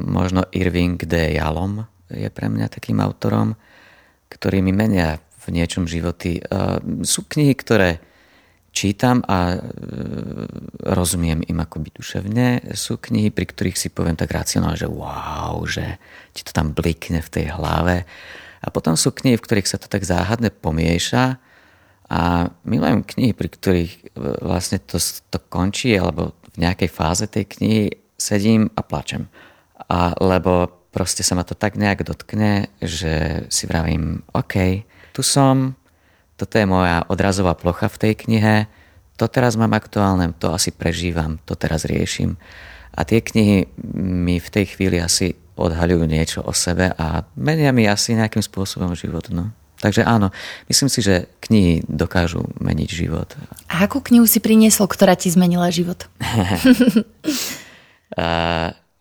možno 0.09 0.49
Irving 0.51 0.97
D. 0.97 1.37
Jalom 1.37 1.85
je 2.09 2.33
pre 2.33 2.49
mňa 2.49 2.73
takým 2.73 2.99
autorom, 3.05 3.55
ktorý 4.33 4.65
mi 4.65 4.73
menia 4.73 5.21
v 5.47 5.55
niečom 5.55 5.85
životy. 5.85 6.41
Uh, 6.43 6.81
sú 7.05 7.29
knihy, 7.29 7.55
ktoré 7.55 8.03
čítam 8.77 9.25
a 9.25 9.57
e, 9.57 9.59
rozumiem 10.85 11.41
im 11.49 11.59
akoby 11.65 11.97
duševne. 11.97 12.77
Sú 12.77 13.01
knihy, 13.01 13.33
pri 13.33 13.49
ktorých 13.49 13.81
si 13.81 13.89
poviem 13.89 14.21
tak 14.21 14.37
racionálne, 14.37 14.77
že 14.77 14.85
wow, 14.85 15.65
že 15.65 15.97
ti 16.37 16.45
to 16.45 16.53
tam 16.53 16.77
blikne 16.77 17.25
v 17.25 17.33
tej 17.33 17.57
hlave. 17.57 18.05
A 18.67 18.69
potom 18.75 18.99
sú 18.99 19.15
knihy, 19.15 19.39
v 19.39 19.45
ktorých 19.47 19.71
sa 19.71 19.79
to 19.79 19.87
tak 19.87 20.03
záhadne 20.03 20.51
pomieša 20.51 21.39
a 22.11 22.51
milujem 22.67 23.07
knihy, 23.07 23.33
pri 23.35 23.49
ktorých 23.51 23.93
e, 23.95 24.03
vlastne 24.43 24.83
to, 24.83 24.99
to 24.99 25.39
končí, 25.47 25.95
alebo 25.95 26.35
v 26.55 26.67
nejakej 26.67 26.91
fáze 26.91 27.25
tej 27.31 27.47
knihy 27.47 27.83
sedím 28.19 28.67
a 28.75 28.83
plačem. 28.83 29.31
A, 29.87 30.15
lebo 30.19 30.71
proste 30.91 31.23
sa 31.23 31.39
ma 31.39 31.47
to 31.47 31.55
tak 31.55 31.79
nejak 31.79 32.03
dotkne, 32.03 32.73
že 32.83 33.47
si 33.53 33.71
vravím, 33.71 34.27
OK, 34.35 34.83
tu 35.15 35.23
som, 35.23 35.79
toto 36.35 36.57
je 36.57 36.67
moja 36.67 37.07
odrazová 37.07 37.55
plocha 37.55 37.87
v 37.87 38.01
tej 38.01 38.15
knihe, 38.17 38.57
to 39.17 39.25
teraz 39.29 39.57
mám 39.57 39.73
aktuálne, 39.73 40.37
to 40.37 40.53
asi 40.53 40.73
prežívam, 40.73 41.41
to 41.49 41.57
teraz 41.57 41.89
riešim. 41.89 42.37
A 42.97 43.05
tie 43.05 43.25
knihy 43.25 43.69
mi 43.97 44.37
v 44.41 44.49
tej 44.53 44.77
chvíli 44.77 45.01
asi 45.01 45.37
odhaľujú 45.57 46.05
niečo 46.05 46.45
o 46.45 46.53
sebe 46.53 46.93
a 46.93 47.25
menia 47.35 47.73
mi 47.73 47.89
asi 47.89 48.13
nejakým 48.13 48.45
spôsobom 48.45 48.93
život. 48.93 49.33
No. 49.33 49.49
Takže 49.77 50.09
áno, 50.09 50.33
myslím 50.73 50.89
si, 50.89 51.05
že 51.05 51.29
knihy 51.45 51.85
dokážu 51.85 52.49
meniť 52.61 52.89
život. 52.89 53.37
A 53.69 53.85
akú 53.85 54.01
knihu 54.01 54.25
si 54.25 54.41
priniesol, 54.41 54.89
ktorá 54.89 55.17
ti 55.17 55.29
zmenila 55.29 55.69
život? 55.69 56.09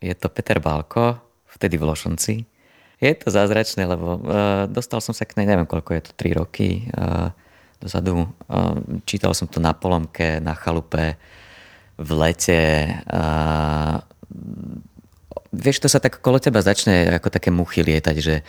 je 0.07 0.13
to 0.19 0.27
Peter 0.31 0.59
Balko, 0.59 1.19
vtedy 1.55 1.79
v 1.79 1.87
Lošonci. 1.87 2.35
Je 2.99 3.11
to 3.15 3.27
zázračné, 3.27 3.87
lebo 3.87 4.19
uh, 4.19 4.67
dostal 4.71 5.03
som 5.03 5.11
sa 5.11 5.27
k 5.27 5.35
nej, 5.39 5.47
neviem 5.47 5.67
koľko 5.67 5.99
je 5.99 6.01
to, 6.07 6.11
3 6.15 6.39
roky 6.39 6.87
uh, 6.95 7.31
dozadu. 7.79 8.31
Uh, 8.47 8.79
čítal 9.03 9.35
som 9.35 9.51
to 9.51 9.59
na 9.59 9.75
polomke, 9.75 10.39
na 10.39 10.55
chalupe, 10.55 11.19
v 11.95 12.09
lete. 12.19 12.91
Uh, 13.07 13.99
vieš, 15.55 15.81
to 15.81 15.89
sa 15.89 16.03
tak 16.03 16.19
okolo 16.19 16.37
teba 16.37 16.59
začne 16.59 17.15
ako 17.15 17.31
také 17.31 17.49
muchy 17.49 17.81
lietať, 17.81 18.15
že 18.19 18.43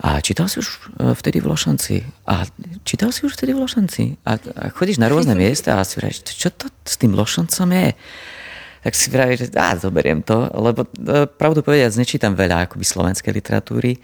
a 0.00 0.20
čítal 0.24 0.48
si 0.48 0.60
už 0.60 0.92
vtedy 1.16 1.44
v 1.44 1.52
Lošanci? 1.52 2.04
A 2.24 2.48
čítal 2.84 3.12
si 3.12 3.28
už 3.28 3.36
vtedy 3.36 3.52
v 3.52 3.62
Lošanci? 3.62 4.16
A, 4.24 4.40
a 4.40 4.64
chodíš 4.72 4.96
na 4.96 5.12
rôzne 5.12 5.36
miesta 5.36 5.76
a 5.76 5.86
si 5.86 6.00
vravíš, 6.00 6.24
čo 6.26 6.48
to 6.52 6.72
s 6.84 6.96
tým 6.96 7.12
Lošancom 7.12 7.68
je? 7.72 7.92
tak 8.86 8.94
si 8.94 9.10
vraví, 9.10 9.34
že 9.34 9.50
á, 9.58 9.74
zoberiem 9.74 10.22
to, 10.22 10.46
lebo 10.54 10.86
e, 10.86 11.26
pravdu 11.26 11.58
povediac 11.58 11.90
nečítam 11.98 12.38
veľa 12.38 12.70
akoby 12.70 12.86
slovenskej 12.86 13.34
literatúry, 13.34 13.98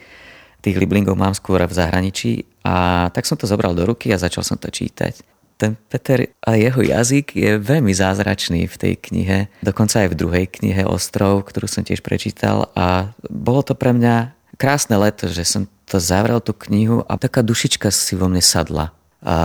tých 0.59 0.75
liblingov 0.75 1.15
mám 1.15 1.39
skôr 1.39 1.63
v 1.63 1.71
zahraničí 1.71 2.43
a 2.67 3.07
tak 3.15 3.23
som 3.23 3.39
to 3.39 3.47
zobral 3.47 3.79
do 3.79 3.87
ruky 3.87 4.11
a 4.11 4.19
začal 4.19 4.43
som 4.43 4.59
to 4.59 4.67
čítať. 4.75 5.32
Ten 5.63 5.79
Peter 5.79 6.27
a 6.43 6.59
jeho 6.59 6.83
jazyk 6.83 7.39
je 7.39 7.55
veľmi 7.55 7.95
zázračný 7.95 8.67
v 8.67 8.75
tej 8.75 8.95
knihe, 8.99 9.47
dokonca 9.63 10.03
aj 10.03 10.11
v 10.11 10.19
druhej 10.19 10.47
knihe 10.51 10.83
Ostrov, 10.83 11.47
ktorú 11.47 11.71
som 11.71 11.87
tiež 11.87 12.03
prečítal 12.03 12.67
a 12.75 13.15
bolo 13.31 13.63
to 13.63 13.79
pre 13.79 13.95
mňa 13.95 14.35
krásne 14.59 14.99
leto, 14.99 15.31
že 15.31 15.47
som 15.47 15.71
to 15.87 16.03
zavrel 16.03 16.43
tú 16.43 16.51
knihu 16.67 17.07
a 17.07 17.15
taká 17.15 17.47
dušička 17.47 17.95
si 17.95 18.19
vo 18.19 18.27
mne 18.27 18.43
sadla 18.43 18.91
a 19.23 19.37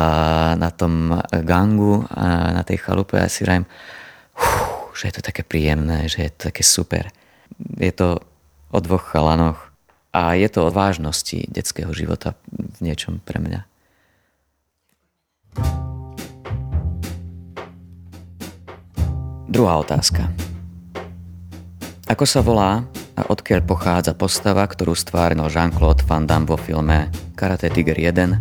na 0.58 0.74
tom 0.74 1.22
gangu 1.46 2.10
a 2.10 2.50
na 2.50 2.66
tej 2.66 2.82
chalupe 2.82 3.22
a 3.22 3.30
si 3.30 3.46
vrajem, 3.46 3.70
že 4.98 5.14
je 5.14 5.14
to 5.14 5.22
také 5.22 5.46
príjemné, 5.46 6.10
že 6.10 6.26
je 6.26 6.32
to 6.34 6.50
také 6.50 6.66
super. 6.66 7.14
Je 7.78 7.94
to 7.94 8.18
o 8.74 8.80
dvoch 8.82 9.14
chalanoch 9.14 9.70
a 10.18 10.34
je 10.34 10.50
to 10.50 10.66
o 10.66 10.74
vážnosti 10.74 11.46
detského 11.46 11.94
života 11.94 12.34
v 12.50 12.90
niečom 12.90 13.22
pre 13.22 13.38
mňa. 13.38 13.70
Druhá 19.58 19.82
otázka. 19.82 20.30
Ako 22.06 22.30
sa 22.30 22.46
volá 22.46 22.86
a 23.18 23.26
odkiaľ 23.26 23.66
pochádza 23.66 24.14
postava, 24.14 24.62
ktorú 24.62 24.94
stvárnil 24.94 25.50
Jean-Claude 25.50 26.06
Van 26.06 26.30
Damme 26.30 26.46
vo 26.46 26.62
filme 26.62 27.10
Karate 27.34 27.74
Tiger 27.74 27.98
1 27.98 28.38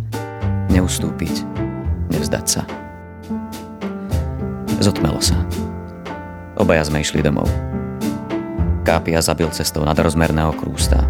Neustúpiť, 0.77 1.41
nevzdať 2.13 2.45
sa. 2.45 2.69
Zotmelo 4.77 5.17
sa. 5.25 5.41
Obaja 6.61 6.85
sme 6.85 7.01
išli 7.01 7.25
domov. 7.25 7.49
Kápia 8.85 9.17
zabil 9.25 9.49
cestou 9.57 9.89
nadrozmerného 9.89 10.53
krústa. 10.53 11.01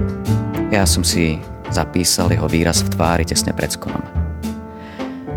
Ja 0.71 0.87
som 0.87 1.03
si 1.03 1.43
zapísal 1.75 2.31
jeho 2.31 2.47
výraz 2.47 2.87
v 2.87 2.95
tvári 2.95 3.27
tesne 3.27 3.51
pred 3.51 3.75
skonom. 3.75 4.07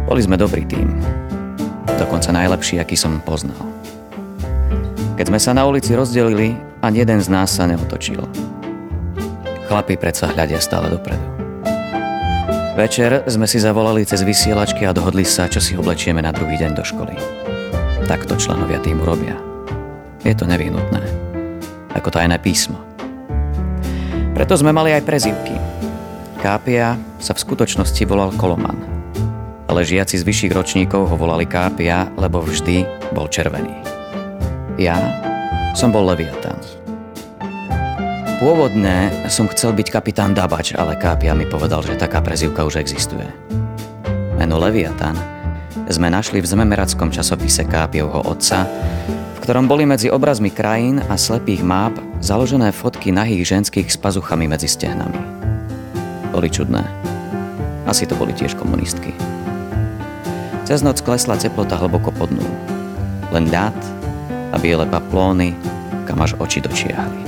Boli 0.06 0.22
sme 0.22 0.38
dobrý 0.38 0.62
tým. 0.70 0.94
Dokonca 1.98 2.30
najlepší, 2.30 2.78
aký 2.78 2.94
som 2.94 3.18
poznal. 3.26 3.69
Keď 5.20 5.28
sme 5.28 5.36
sa 5.44 5.52
na 5.52 5.68
ulici 5.68 5.92
rozdelili, 5.92 6.56
ani 6.80 7.04
jeden 7.04 7.20
z 7.20 7.28
nás 7.28 7.52
sa 7.52 7.68
neotočil. 7.68 8.24
Chlapi 9.68 10.00
predsa 10.00 10.32
hľadia 10.32 10.64
stále 10.64 10.88
dopredu. 10.88 11.20
Večer 12.80 13.28
sme 13.28 13.44
si 13.44 13.60
zavolali 13.60 14.08
cez 14.08 14.24
vysielačky 14.24 14.88
a 14.88 14.96
dohodli 14.96 15.28
sa, 15.28 15.52
čo 15.52 15.60
si 15.60 15.76
oblečieme 15.76 16.24
na 16.24 16.32
druhý 16.32 16.56
deň 16.56 16.72
do 16.72 16.88
školy. 16.88 17.20
Takto 18.08 18.40
členovia 18.40 18.80
týmu 18.80 19.04
robia. 19.04 19.36
Je 20.24 20.32
to 20.32 20.48
nevyhnutné. 20.48 21.04
Ako 22.00 22.16
tajné 22.16 22.40
písmo. 22.40 22.80
Preto 24.32 24.56
sme 24.56 24.72
mali 24.72 24.96
aj 24.96 25.04
prezivky. 25.04 25.52
Kápia 26.40 26.96
sa 27.20 27.36
v 27.36 27.44
skutočnosti 27.44 28.08
volal 28.08 28.32
Koloman. 28.40 28.80
Ale 29.68 29.84
žiaci 29.84 30.16
z 30.16 30.24
vyšších 30.24 30.56
ročníkov 30.56 31.12
ho 31.12 31.16
volali 31.20 31.44
Kápia, 31.44 32.08
lebo 32.16 32.40
vždy 32.40 32.88
bol 33.12 33.28
červený. 33.28 33.99
Ja 34.79 34.95
som 35.75 35.91
bol 35.91 36.07
Leviatan. 36.07 36.55
Pôvodne 38.39 39.12
som 39.27 39.51
chcel 39.51 39.75
byť 39.75 39.91
kapitán 39.91 40.31
Dabač, 40.31 40.71
ale 40.71 40.95
Kápia 40.95 41.36
mi 41.36 41.43
povedal, 41.43 41.83
že 41.83 42.00
taká 42.00 42.24
prezivka 42.24 42.63
už 42.63 42.79
existuje. 42.79 43.27
Meno 44.39 44.55
Leviatan 44.55 45.19
sme 45.91 46.07
našli 46.07 46.39
v 46.39 46.48
zememerackom 46.48 47.12
časopise 47.12 47.67
Kápievho 47.67 48.24
otca, 48.24 48.63
ktorom 49.43 49.67
boli 49.67 49.83
medzi 49.83 50.07
obrazmi 50.07 50.48
krajín 50.48 51.03
a 51.12 51.19
slepých 51.19 51.59
máp 51.59 52.00
založené 52.24 52.71
fotky 52.71 53.12
nahých 53.12 53.59
ženských 53.59 53.91
s 53.91 54.00
pazuchami 54.00 54.48
medzi 54.48 54.71
stehnami. 54.71 55.19
Boli 56.31 56.48
čudné. 56.48 56.88
Asi 57.83 58.07
to 58.07 58.15
boli 58.15 58.31
tiež 58.31 58.55
komunistky. 58.55 59.12
Cez 60.63 60.79
noc 60.88 61.03
klesla 61.03 61.36
teplota 61.36 61.75
hlboko 61.75 62.15
pod 62.15 62.31
nulu. 62.31 62.55
Len 63.36 63.51
ľad 63.51 63.99
a 64.50 64.56
biele 64.58 64.86
paplóny, 64.89 65.53
kam 66.10 66.22
až 66.22 66.34
oči 66.41 66.62
dočiahli. 66.62 67.22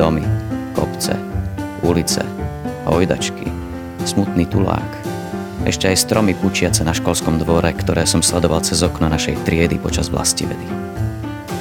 Domy, 0.00 0.24
kopce, 0.72 1.16
ulice, 1.84 2.24
ojdačky, 2.88 3.48
smutný 4.08 4.48
tulák, 4.48 5.00
ešte 5.60 5.92
aj 5.92 6.08
stromy 6.08 6.32
pučiace 6.32 6.80
na 6.80 6.96
školskom 6.96 7.36
dvore, 7.36 7.68
ktoré 7.76 8.08
som 8.08 8.24
sledoval 8.24 8.64
cez 8.64 8.80
okno 8.80 9.12
našej 9.12 9.44
triedy 9.44 9.76
počas 9.76 10.08
vlastivedy. 10.08 10.64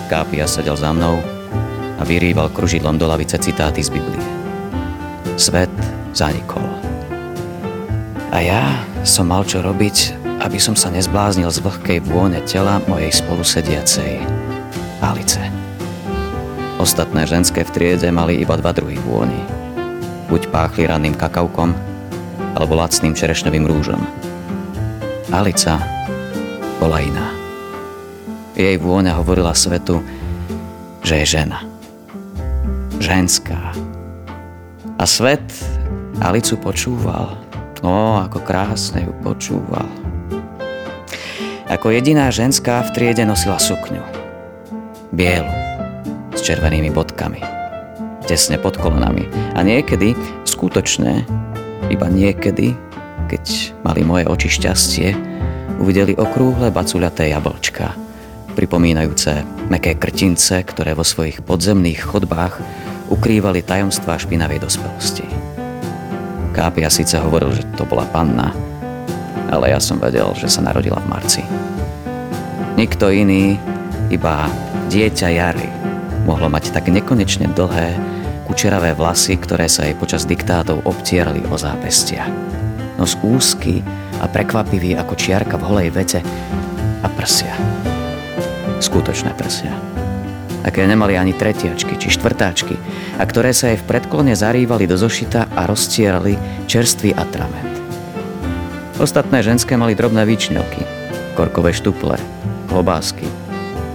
Kápia 0.07 0.47
sedel 0.47 0.79
za 0.79 0.95
mnou 0.95 1.19
a 1.99 2.01
vyrýval 2.07 2.47
kružidlom 2.55 2.95
do 2.95 3.03
lavice 3.11 3.35
citáty 3.35 3.83
z 3.83 3.91
Biblie. 3.91 4.23
Svet 5.35 5.71
zanikol. 6.15 6.63
A 8.31 8.39
ja 8.39 8.87
som 9.03 9.27
mal 9.27 9.43
čo 9.43 9.59
robiť, 9.59 10.15
aby 10.39 10.55
som 10.55 10.79
sa 10.79 10.87
nezbláznil 10.95 11.51
z 11.51 11.59
vlhkej 11.59 11.99
vône 12.07 12.39
tela 12.47 12.79
mojej 12.87 13.11
spolusediacej 13.11 14.38
Alice. 14.99 15.39
Ostatné 16.75 17.23
ženské 17.23 17.63
v 17.63 17.71
triede 17.71 18.11
mali 18.11 18.43
iba 18.43 18.59
dva 18.59 18.75
druhy 18.75 18.99
vôni. 18.99 19.39
Buď 20.27 20.51
páchli 20.51 20.87
ranným 20.87 21.15
kakaukom, 21.15 21.71
alebo 22.59 22.75
lacným 22.75 23.15
čerešňovým 23.15 23.63
rúžom. 23.63 24.01
Alica 25.31 25.79
bola 26.83 26.99
iná. 26.99 27.31
Jej 28.59 28.75
vôňa 28.75 29.15
hovorila 29.15 29.55
svetu, 29.55 30.03
že 30.99 31.23
je 31.23 31.39
žena. 31.39 31.63
Ženská. 32.99 33.71
A 34.99 35.03
svet 35.07 35.47
Alicu 36.19 36.59
počúval. 36.59 37.39
No, 37.79 38.19
ako 38.19 38.43
krásne 38.43 39.07
ju 39.07 39.15
počúval. 39.23 39.87
Ako 41.71 41.95
jediná 41.95 42.27
ženská 42.27 42.83
v 42.83 42.91
triede 42.91 43.23
nosila 43.23 43.55
sukňu. 43.55 44.18
Bielu, 45.09 45.49
s 46.37 46.45
červenými 46.45 46.93
bodkami. 46.93 47.41
tesne 48.29 48.61
pod 48.61 48.77
kolenami. 48.77 49.25
A 49.57 49.65
niekedy, 49.65 50.13
skutočne, 50.45 51.25
iba 51.89 52.05
niekedy, 52.05 52.77
keď 53.25 53.73
mali 53.81 54.05
moje 54.05 54.29
oči 54.29 54.49
šťastie, 54.53 55.17
uvideli 55.81 56.13
okrúhle 56.13 56.69
bacuľaté 56.69 57.33
jablčka, 57.33 57.97
pripomínajúce 58.53 59.41
meké 59.73 59.97
krtince, 59.97 60.61
ktoré 60.61 60.93
vo 60.93 61.01
svojich 61.01 61.41
podzemných 61.41 62.05
chodbách 62.05 62.61
ukrývali 63.09 63.65
tajomstvá 63.65 64.21
špinavej 64.21 64.61
dospelosti. 64.61 65.25
Kápia 66.53 66.93
síce 66.93 67.17
hovoril, 67.17 67.57
že 67.57 67.65
to 67.73 67.81
bola 67.89 68.05
panna, 68.13 68.53
ale 69.49 69.73
ja 69.73 69.81
som 69.81 69.97
vedel, 69.97 70.29
že 70.37 70.53
sa 70.53 70.61
narodila 70.61 71.01
v 71.01 71.09
marci. 71.09 71.41
Nikto 72.77 73.09
iný, 73.09 73.57
iba 74.09 74.49
dieťa 74.89 75.27
Jary, 75.29 75.69
mohlo 76.25 76.49
mať 76.49 76.73
tak 76.73 76.89
nekonečne 76.89 77.53
dlhé, 77.53 77.95
kučeravé 78.49 78.97
vlasy, 78.97 79.37
ktoré 79.37 79.69
sa 79.69 79.85
jej 79.85 79.93
počas 79.93 80.25
diktátov 80.25 80.81
obtierali 80.85 81.45
o 81.49 81.55
zápestia. 81.55 82.25
Nos 82.97 83.15
úzky 83.21 83.85
a 84.19 84.25
prekvapivý 84.25 84.97
ako 84.97 85.13
čiarka 85.13 85.55
v 85.55 85.63
holej 85.69 85.89
vete 85.93 86.19
a 86.99 87.07
prsia. 87.07 87.53
Skutočné 88.81 89.31
prsia. 89.37 89.71
Aké 90.65 90.83
nemali 90.83 91.15
ani 91.15 91.31
tretiačky 91.31 91.95
či 91.95 92.11
štvrtáčky 92.11 92.75
a 93.15 93.23
ktoré 93.23 93.55
sa 93.55 93.71
jej 93.71 93.79
v 93.79 93.87
predklone 93.87 94.35
zarývali 94.35 94.89
do 94.89 94.99
zošita 94.99 95.55
a 95.55 95.61
roztierali 95.69 96.35
čerstvý 96.67 97.15
atrament. 97.15 97.79
Ostatné 98.99 99.39
ženské 99.39 99.79
mali 99.79 99.95
drobné 99.95 100.27
výčňovky, 100.27 100.83
korkové 101.39 101.71
štuple, 101.71 102.19
klobásky, 102.67 103.23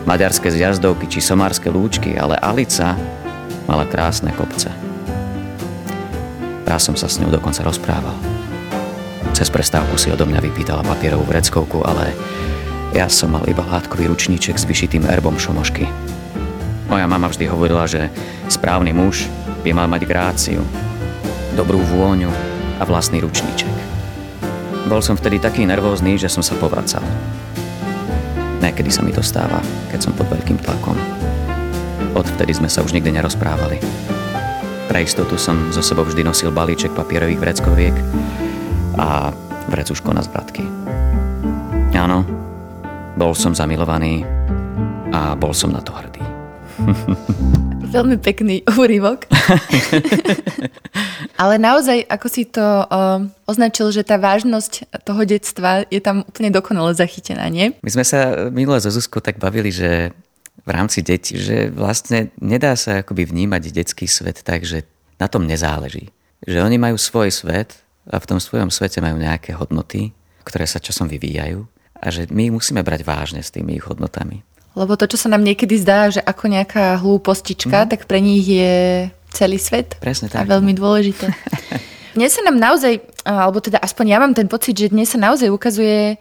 maďarské 0.05 0.53
zjazdovky 0.53 1.09
či 1.09 1.25
somárske 1.25 1.69
lúčky, 1.69 2.17
ale 2.17 2.37
Alica 2.41 2.97
mala 3.65 3.89
krásne 3.89 4.33
kopce. 4.37 4.69
Raz 6.65 6.85
som 6.85 6.97
sa 6.97 7.09
s 7.09 7.21
ňou 7.21 7.33
dokonca 7.33 7.65
rozprával. 7.65 8.17
Cez 9.35 9.51
prestávku 9.51 9.99
si 9.99 10.13
odo 10.15 10.25
mňa 10.25 10.41
vypýtala 10.41 10.87
papierovú 10.87 11.27
vreckovku, 11.27 11.83
ale 11.83 12.15
ja 12.95 13.11
som 13.11 13.35
mal 13.35 13.43
iba 13.51 13.67
hladkový 13.67 14.07
ručníček 14.07 14.55
s 14.55 14.69
vyšitým 14.69 15.05
erbom 15.11 15.35
šomošky. 15.35 15.91
Moja 16.87 17.11
mama 17.11 17.27
vždy 17.27 17.51
hovorila, 17.51 17.89
že 17.91 18.13
správny 18.47 18.95
muž 18.95 19.27
by 19.67 19.75
mal 19.75 19.89
mať 19.91 20.07
gráciu, 20.07 20.63
dobrú 21.59 21.83
vôňu 21.83 22.31
a 22.79 22.83
vlastný 22.87 23.19
ručníček. 23.25 23.73
Bol 24.87 25.01
som 25.01 25.17
vtedy 25.17 25.41
taký 25.41 25.65
nervózny, 25.65 26.21
že 26.21 26.29
som 26.29 26.45
sa 26.45 26.55
povracal. 26.61 27.03
Niekedy 28.64 28.88
sa 28.88 29.04
mi 29.04 29.12
to 29.12 29.21
stáva, 29.21 29.61
keď 29.92 30.09
som 30.09 30.16
pod 30.16 30.25
veľkým 30.33 30.56
tlakom. 30.56 30.97
Odvtedy 32.16 32.56
sme 32.56 32.73
sa 32.73 32.80
už 32.80 32.97
nikdy 32.97 33.12
nerozprávali. 33.12 33.76
Pre 34.88 34.99
istotu 35.04 35.37
som 35.37 35.68
zo 35.68 35.85
sebou 35.85 36.09
vždy 36.09 36.25
nosil 36.25 36.49
balíček 36.49 36.97
papierových 36.97 37.44
vreckoviek 37.44 37.92
a 38.97 39.37
vrecuško 39.68 40.16
na 40.16 40.25
zbratky. 40.25 40.64
Áno, 41.92 42.25
bol 43.21 43.37
som 43.37 43.52
zamilovaný 43.52 44.25
a 45.12 45.37
bol 45.37 45.52
som 45.52 45.68
na 45.68 45.85
to 45.85 45.92
hrdý. 45.92 46.25
Veľmi 47.95 48.19
pekný 48.19 48.67
úryvok. 48.83 49.31
Ale 51.43 51.63
naozaj, 51.63 52.11
ako 52.11 52.27
si 52.27 52.43
to 52.51 52.63
uh, 52.63 53.23
označil, 53.47 53.95
že 53.95 54.03
tá 54.03 54.19
vážnosť 54.19 54.91
toho 55.07 55.23
detstva 55.23 55.87
je 55.87 56.03
tam 56.03 56.27
úplne 56.27 56.51
dokonale 56.51 56.91
zachytená, 56.99 57.47
nie? 57.47 57.71
My 57.87 57.91
sme 57.95 58.03
sa 58.03 58.51
minule 58.51 58.83
so 58.83 58.91
Zuzkou 58.91 59.23
tak 59.23 59.39
bavili, 59.39 59.71
že 59.71 60.11
v 60.65 60.71
rámci 60.71 61.07
detí, 61.07 61.39
že 61.39 61.71
vlastne 61.71 62.35
nedá 62.43 62.75
sa 62.75 63.07
akoby 63.07 63.31
vnímať 63.31 63.71
detský 63.71 64.11
svet 64.11 64.43
tak, 64.43 64.67
že 64.67 64.83
na 65.23 65.31
tom 65.31 65.47
nezáleží. 65.47 66.11
Že 66.45 66.67
oni 66.67 66.77
majú 66.83 66.97
svoj 66.99 67.31
svet 67.31 67.79
a 68.11 68.19
v 68.19 68.29
tom 68.29 68.39
svojom 68.43 68.75
svete 68.75 68.99
majú 68.99 69.21
nejaké 69.21 69.55
hodnoty, 69.55 70.11
ktoré 70.43 70.67
sa 70.67 70.83
časom 70.83 71.07
vyvíjajú 71.07 71.65
a 72.05 72.07
že 72.13 72.29
my 72.29 72.53
musíme 72.53 72.85
brať 72.85 73.01
vážne 73.07 73.41
s 73.41 73.49
tými 73.55 73.81
ich 73.81 73.87
hodnotami. 73.87 74.45
Lebo 74.75 74.99
to, 74.99 75.07
čo 75.07 75.19
sa 75.19 75.31
nám 75.31 75.47
niekedy 75.47 75.78
zdá, 75.78 76.11
že 76.11 76.19
ako 76.19 76.50
nejaká 76.50 76.99
hlúpostička, 76.99 77.87
mm. 77.87 77.88
tak 77.94 78.01
pre 78.11 78.18
nich 78.18 78.46
je 78.46 79.07
celý 79.31 79.59
svet. 79.59 79.99
Presne 80.03 80.31
tak. 80.31 80.46
A 80.46 80.51
veľmi 80.59 80.75
dôležité. 80.75 81.31
dnes 82.18 82.35
sa 82.35 82.42
nám 82.46 82.59
naozaj, 82.59 83.03
alebo 83.27 83.59
teda 83.59 83.83
aspoň 83.83 84.05
ja 84.11 84.18
mám 84.22 84.35
ten 84.35 84.46
pocit, 84.46 84.75
že 84.75 84.90
dnes 84.94 85.11
sa 85.11 85.18
naozaj 85.18 85.51
ukazuje, 85.51 86.18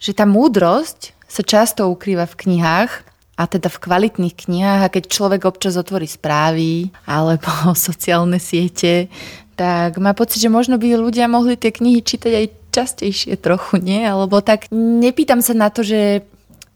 že 0.00 0.12
tá 0.12 0.24
múdrosť 0.28 1.16
sa 1.28 1.44
často 1.44 1.88
ukrýva 1.88 2.28
v 2.28 2.38
knihách 2.44 2.92
a 3.40 3.42
teda 3.48 3.72
v 3.72 3.82
kvalitných 3.84 4.36
knihách 4.36 4.80
a 4.84 4.92
keď 4.92 5.04
človek 5.08 5.48
občas 5.48 5.80
otvorí 5.80 6.04
správy 6.04 6.92
alebo 7.08 7.48
sociálne 7.76 8.36
siete, 8.36 9.08
tak 9.56 10.00
má 10.00 10.16
pocit, 10.16 10.40
že 10.40 10.52
možno 10.52 10.80
by 10.80 10.96
ľudia 10.96 11.28
mohli 11.28 11.56
tie 11.56 11.72
knihy 11.72 12.00
čítať 12.00 12.32
aj 12.32 12.46
častejšie 12.72 13.36
trochu, 13.36 13.76
nie? 13.76 14.00
Alebo 14.08 14.40
tak 14.40 14.72
nepýtam 14.72 15.44
sa 15.44 15.52
na 15.52 15.68
to, 15.68 15.84
že 15.84 16.24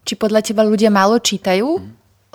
či 0.05 0.13
podľa 0.13 0.45
teba 0.45 0.61
ľudia 0.61 0.93
málo 0.93 1.17
čítajú, 1.17 1.81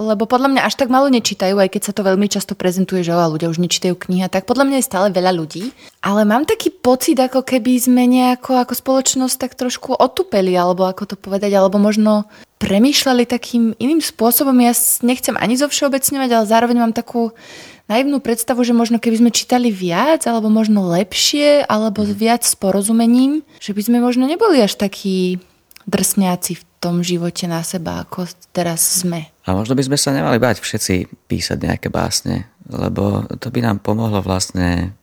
lebo 0.00 0.24
podľa 0.24 0.48
mňa 0.48 0.62
až 0.64 0.80
tak 0.80 0.88
málo 0.88 1.12
nečítajú, 1.12 1.60
aj 1.60 1.76
keď 1.76 1.82
sa 1.84 1.92
to 1.92 2.00
veľmi 2.00 2.24
často 2.24 2.56
prezentuje, 2.56 3.04
že 3.04 3.12
ľudia 3.12 3.52
už 3.52 3.60
nečítajú 3.60 3.92
knihy, 4.00 4.32
tak 4.32 4.48
podľa 4.48 4.64
mňa 4.64 4.76
je 4.80 4.88
stále 4.88 5.12
veľa 5.12 5.32
ľudí. 5.36 5.76
Ale 6.00 6.24
mám 6.24 6.48
taký 6.48 6.72
pocit, 6.72 7.20
ako 7.20 7.44
keby 7.44 7.76
sme 7.76 8.08
nejako 8.08 8.64
ako 8.64 8.72
spoločnosť 8.72 9.36
tak 9.36 9.52
trošku 9.60 9.92
otupeli, 9.92 10.56
alebo 10.56 10.88
ako 10.88 11.14
to 11.14 11.16
povedať, 11.20 11.52
alebo 11.52 11.76
možno 11.76 12.24
premýšľali 12.56 13.28
takým 13.28 13.76
iným 13.76 14.00
spôsobom. 14.00 14.56
Ja 14.64 14.72
nechcem 15.04 15.36
ani 15.36 15.60
zo 15.60 15.68
všeobecňovať, 15.68 16.30
ale 16.32 16.44
zároveň 16.48 16.76
mám 16.80 16.96
takú 16.96 17.36
naivnú 17.84 18.24
predstavu, 18.24 18.64
že 18.64 18.72
možno 18.72 18.96
keby 18.96 19.20
sme 19.20 19.36
čítali 19.36 19.68
viac, 19.68 20.24
alebo 20.24 20.48
možno 20.48 20.88
lepšie, 20.96 21.68
alebo 21.68 22.08
viac 22.08 22.40
s 22.40 22.56
porozumením, 22.56 23.44
že 23.60 23.76
by 23.76 23.82
sme 23.84 23.98
možno 24.00 24.24
neboli 24.24 24.64
až 24.64 24.80
takí 24.80 25.44
drsňáci 25.84 26.56
v 26.56 26.62
tom 26.80 27.04
živote 27.04 27.44
na 27.44 27.60
seba, 27.60 28.02
ako 28.02 28.24
teraz 28.56 29.04
sme. 29.04 29.28
A 29.44 29.52
možno 29.52 29.76
by 29.76 29.84
sme 29.84 29.98
sa 30.00 30.16
nemali 30.16 30.40
báť 30.40 30.64
všetci 30.64 31.28
písať 31.28 31.58
nejaké 31.60 31.92
básne, 31.92 32.48
lebo 32.72 33.28
to 33.36 33.52
by 33.52 33.60
nám 33.60 33.84
pomohlo 33.84 34.24
vlastne 34.24 34.96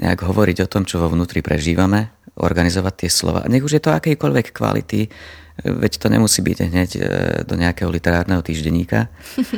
nejak 0.00 0.24
hovoriť 0.24 0.64
o 0.64 0.70
tom, 0.70 0.88
čo 0.88 0.98
vo 0.98 1.12
vnútri 1.12 1.44
prežívame, 1.44 2.10
organizovať 2.40 2.94
tie 3.04 3.10
slova. 3.12 3.46
Nech 3.46 3.62
už 3.62 3.78
je 3.78 3.82
to 3.84 3.94
akejkoľvek 3.94 4.46
kvality, 4.50 5.06
veď 5.62 5.92
to 6.02 6.06
nemusí 6.10 6.42
byť 6.42 6.56
hneď 6.66 6.90
e, 6.96 7.00
do 7.46 7.54
nejakého 7.54 7.86
literárneho 7.92 8.42
týždenníka, 8.42 9.06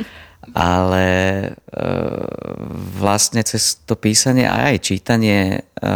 ale 0.53 1.07
e, 1.41 1.49
vlastne 3.01 3.41
cez 3.41 3.81
to 3.81 3.97
písanie 3.97 4.45
a 4.45 4.69
aj 4.69 4.93
čítanie 4.93 5.57
e, 5.57 5.89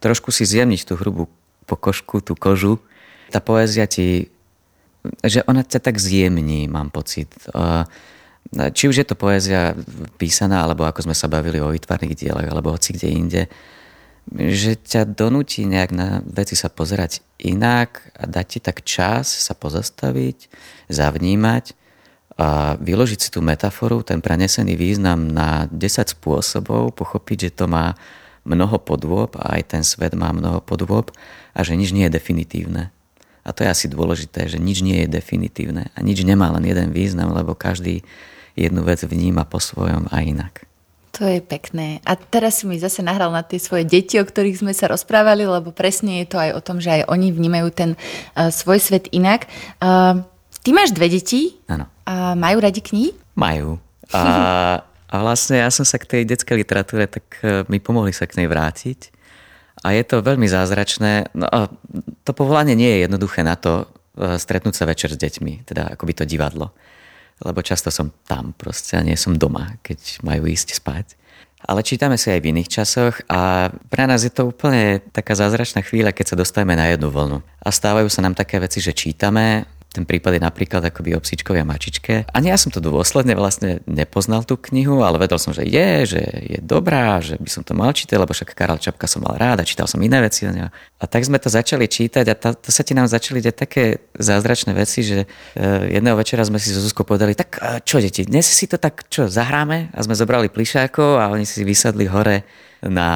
trošku 0.00 0.32
si 0.32 0.48
zjemniť 0.48 0.80
tú 0.88 0.94
hrubú 0.96 1.28
pokožku, 1.68 2.24
tú 2.24 2.32
kožu. 2.32 2.80
Tá 3.28 3.44
poézia 3.44 3.84
ti 3.84 4.32
že 5.24 5.44
ona 5.46 5.64
ťa 5.64 5.80
tak 5.80 5.96
zjemní, 6.00 6.68
mám 6.68 6.90
pocit. 6.90 7.28
Či 8.48 8.84
už 8.88 8.96
je 9.00 9.06
to 9.06 9.12
poézia 9.12 9.76
písaná, 10.16 10.64
alebo 10.64 10.88
ako 10.88 11.04
sme 11.04 11.16
sa 11.16 11.28
bavili 11.28 11.60
o 11.60 11.68
výtvarných 11.68 12.16
dielach, 12.16 12.48
alebo 12.48 12.72
hoci 12.72 12.96
kde 12.96 13.08
inde, 13.12 13.42
že 14.28 14.76
ťa 14.76 15.08
donúti 15.08 15.64
nejak 15.64 15.90
na 15.92 16.20
veci 16.24 16.52
sa 16.52 16.68
pozerať 16.68 17.24
inak 17.40 18.12
a 18.12 18.28
dať 18.28 18.46
ti 18.48 18.58
tak 18.60 18.84
čas 18.84 19.28
sa 19.28 19.56
pozastaviť, 19.56 20.52
zavnímať 20.92 21.72
a 22.38 22.76
vyložiť 22.76 23.18
si 23.18 23.28
tú 23.32 23.40
metaforu, 23.40 24.04
ten 24.04 24.20
prenesený 24.20 24.76
význam 24.76 25.28
na 25.32 25.64
10 25.72 26.12
spôsobov, 26.12 26.92
pochopiť, 26.92 27.50
že 27.50 27.64
to 27.64 27.64
má 27.66 27.96
mnoho 28.48 28.80
podôb 28.80 29.36
a 29.36 29.60
aj 29.60 29.76
ten 29.76 29.82
svet 29.84 30.16
má 30.16 30.32
mnoho 30.32 30.60
podôb 30.64 31.12
a 31.52 31.60
že 31.64 31.76
nič 31.76 31.92
nie 31.92 32.08
je 32.08 32.16
definitívne. 32.16 32.92
A 33.48 33.56
to 33.56 33.64
je 33.64 33.72
asi 33.72 33.88
dôležité, 33.88 34.44
že 34.44 34.60
nič 34.60 34.84
nie 34.84 35.00
je 35.00 35.08
definitívne 35.08 35.88
a 35.96 35.98
nič 36.04 36.20
nemá 36.20 36.52
len 36.52 36.68
jeden 36.68 36.92
význam, 36.92 37.32
lebo 37.32 37.56
každý 37.56 38.04
jednu 38.52 38.84
vec 38.84 39.00
vníma 39.00 39.48
po 39.48 39.56
svojom 39.56 40.04
a 40.12 40.20
inak. 40.20 40.68
To 41.16 41.24
je 41.24 41.40
pekné. 41.40 42.04
A 42.04 42.14
teraz 42.14 42.60
si 42.60 42.68
mi 42.68 42.76
zase 42.76 43.00
nahral 43.00 43.32
na 43.32 43.40
tie 43.40 43.56
svoje 43.56 43.88
deti, 43.88 44.20
o 44.20 44.28
ktorých 44.28 44.60
sme 44.60 44.76
sa 44.76 44.92
rozprávali, 44.92 45.48
lebo 45.48 45.72
presne 45.72 46.22
je 46.22 46.26
to 46.30 46.36
aj 46.36 46.50
o 46.54 46.60
tom, 46.60 46.78
že 46.78 47.00
aj 47.00 47.02
oni 47.08 47.32
vnímajú 47.32 47.68
ten 47.72 47.90
uh, 47.96 48.52
svoj 48.52 48.78
svet 48.78 49.08
inak. 49.10 49.48
Uh, 49.80 50.22
ty 50.62 50.70
máš 50.70 50.92
dve 50.92 51.08
deti. 51.08 51.56
Áno. 51.66 51.88
A 52.04 52.36
majú 52.36 52.60
radi 52.60 52.84
knihy? 52.84 53.16
Majú. 53.34 53.80
A, 54.14 54.22
a 55.10 55.14
vlastne 55.24 55.64
ja 55.64 55.72
som 55.72 55.82
sa 55.82 55.98
k 55.98 56.06
tej 56.06 56.22
detskej 56.28 56.60
literatúre, 56.60 57.08
tak 57.08 57.24
uh, 57.42 57.64
mi 57.66 57.80
pomohli 57.80 58.12
sa 58.12 58.28
k 58.28 58.38
nej 58.38 58.46
vrátiť. 58.46 59.17
A 59.82 59.94
je 59.94 60.02
to 60.02 60.24
veľmi 60.24 60.50
zázračné. 60.50 61.30
No 61.34 61.46
to 62.26 62.30
povolanie 62.34 62.74
nie 62.74 62.90
je 62.98 62.98
jednoduché 63.06 63.46
na 63.46 63.54
to 63.54 63.86
e, 64.18 64.36
stretnúť 64.38 64.74
sa 64.74 64.84
večer 64.88 65.14
s 65.14 65.18
deťmi, 65.18 65.68
teda 65.68 65.94
akoby 65.94 66.12
to 66.18 66.24
divadlo. 66.26 66.74
Lebo 67.38 67.62
často 67.62 67.94
som 67.94 68.10
tam 68.26 68.50
proste 68.58 68.98
a 68.98 69.06
nie 69.06 69.14
som 69.14 69.38
doma, 69.38 69.78
keď 69.86 70.26
majú 70.26 70.50
ísť 70.50 70.74
spať. 70.74 71.14
Ale 71.58 71.82
čítame 71.82 72.14
si 72.14 72.30
aj 72.30 72.38
v 72.38 72.50
iných 72.54 72.70
časoch 72.70 73.18
a 73.26 73.70
pre 73.90 74.06
nás 74.06 74.22
je 74.22 74.30
to 74.30 74.46
úplne 74.46 75.02
taká 75.10 75.34
zázračná 75.34 75.82
chvíľa, 75.82 76.14
keď 76.14 76.34
sa 76.34 76.36
dostajeme 76.38 76.78
na 76.78 76.94
jednu 76.94 77.10
vlnu. 77.10 77.42
A 77.42 77.68
stávajú 77.74 78.06
sa 78.06 78.22
nám 78.22 78.38
také 78.38 78.62
veci, 78.62 78.78
že 78.78 78.94
čítame 78.94 79.66
ten 79.88 80.04
prípad 80.04 80.36
je 80.36 80.42
napríklad 80.44 80.84
akoby 80.84 81.16
o 81.16 81.20
psíčkovi 81.24 81.64
a 81.64 81.66
mačičke. 81.66 82.28
Ani 82.36 82.52
ja 82.52 82.60
som 82.60 82.68
to 82.68 82.78
dôsledne 82.78 83.32
vlastne 83.32 83.80
nepoznal 83.88 84.44
tú 84.44 84.60
knihu, 84.68 85.00
ale 85.00 85.16
vedel 85.16 85.40
som, 85.40 85.56
že 85.56 85.64
je, 85.64 85.90
že 86.04 86.22
je 86.44 86.58
dobrá, 86.60 87.24
že 87.24 87.40
by 87.40 87.48
som 87.48 87.62
to 87.64 87.72
mal 87.72 87.88
čítať, 87.96 88.20
lebo 88.20 88.28
však 88.28 88.52
Karel 88.52 88.76
Čapka 88.76 89.08
som 89.08 89.24
mal 89.24 89.40
rád 89.40 89.64
a 89.64 89.68
čítal 89.68 89.88
som 89.88 89.96
iné 90.04 90.20
veci. 90.20 90.44
A 90.44 91.04
tak 91.08 91.24
sme 91.24 91.40
to 91.40 91.48
začali 91.48 91.88
čítať 91.88 92.24
a 92.28 92.34
to, 92.36 92.52
to 92.52 92.68
sa 92.68 92.84
ti 92.84 92.92
nám 92.92 93.08
začali 93.08 93.40
deť 93.40 93.56
také 93.56 94.04
zázračné 94.12 94.76
veci, 94.76 95.00
že 95.00 95.24
uh, 95.24 95.88
jedného 95.88 96.20
večera 96.20 96.44
sme 96.44 96.60
si 96.60 96.68
so 96.68 96.84
Zuzkou 96.84 97.08
povedali, 97.08 97.32
tak 97.32 97.56
uh, 97.56 97.80
čo 97.80 97.96
deti, 97.98 98.28
dnes 98.28 98.44
si 98.44 98.68
to 98.68 98.76
tak 98.76 99.08
čo, 99.08 99.24
zahráme? 99.24 99.88
A 99.96 99.98
sme 100.04 100.12
zobrali 100.12 100.52
plišákov 100.52 101.16
a 101.16 101.32
oni 101.32 101.48
si 101.48 101.64
vysadli 101.64 102.04
hore 102.04 102.67
na 102.82 103.10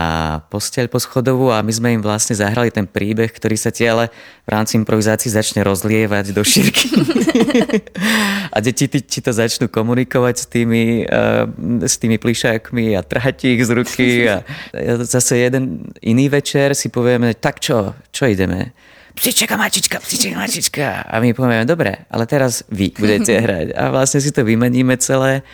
posteľ 0.50 0.90
schodovú 0.98 1.54
a 1.54 1.62
my 1.62 1.70
sme 1.70 1.88
im 1.94 2.02
vlastne 2.02 2.34
zahrali 2.34 2.74
ten 2.74 2.86
príbeh, 2.86 3.30
ktorý 3.30 3.54
sa 3.54 3.70
ti 3.70 3.86
ale 3.86 4.10
v 4.42 4.48
rámci 4.50 4.74
improvizácií 4.74 5.30
začne 5.30 5.62
rozlievať 5.62 6.34
do 6.34 6.42
šírky. 6.42 6.90
a 8.54 8.58
deti 8.58 8.90
ti 8.90 9.20
to 9.22 9.30
začnú 9.30 9.70
komunikovať 9.70 10.34
s 10.34 10.46
tými, 10.50 11.06
uh, 11.06 11.46
s 11.86 11.94
tými 12.02 12.18
plišákmi 12.18 12.98
a 12.98 13.06
trhať 13.06 13.54
ich 13.54 13.62
z 13.62 13.70
ruky. 13.70 14.08
A 14.26 14.42
zase 15.14 15.38
jeden 15.38 15.94
iný 16.02 16.26
večer 16.26 16.74
si 16.74 16.90
povieme, 16.90 17.38
tak 17.38 17.62
čo, 17.62 17.94
čo 18.10 18.26
ideme? 18.26 18.74
psička 19.12 19.56
mačička, 19.56 20.00
psička 20.00 20.36
mačička. 20.36 21.04
A 21.04 21.20
my 21.20 21.36
povieme, 21.36 21.68
dobre, 21.68 22.08
ale 22.08 22.24
teraz 22.24 22.64
vy 22.72 22.96
budete 22.96 23.36
hrať. 23.36 23.76
A 23.76 23.92
vlastne 23.92 24.24
si 24.24 24.32
to 24.32 24.40
vymeníme 24.40 24.96
celé. 24.96 25.44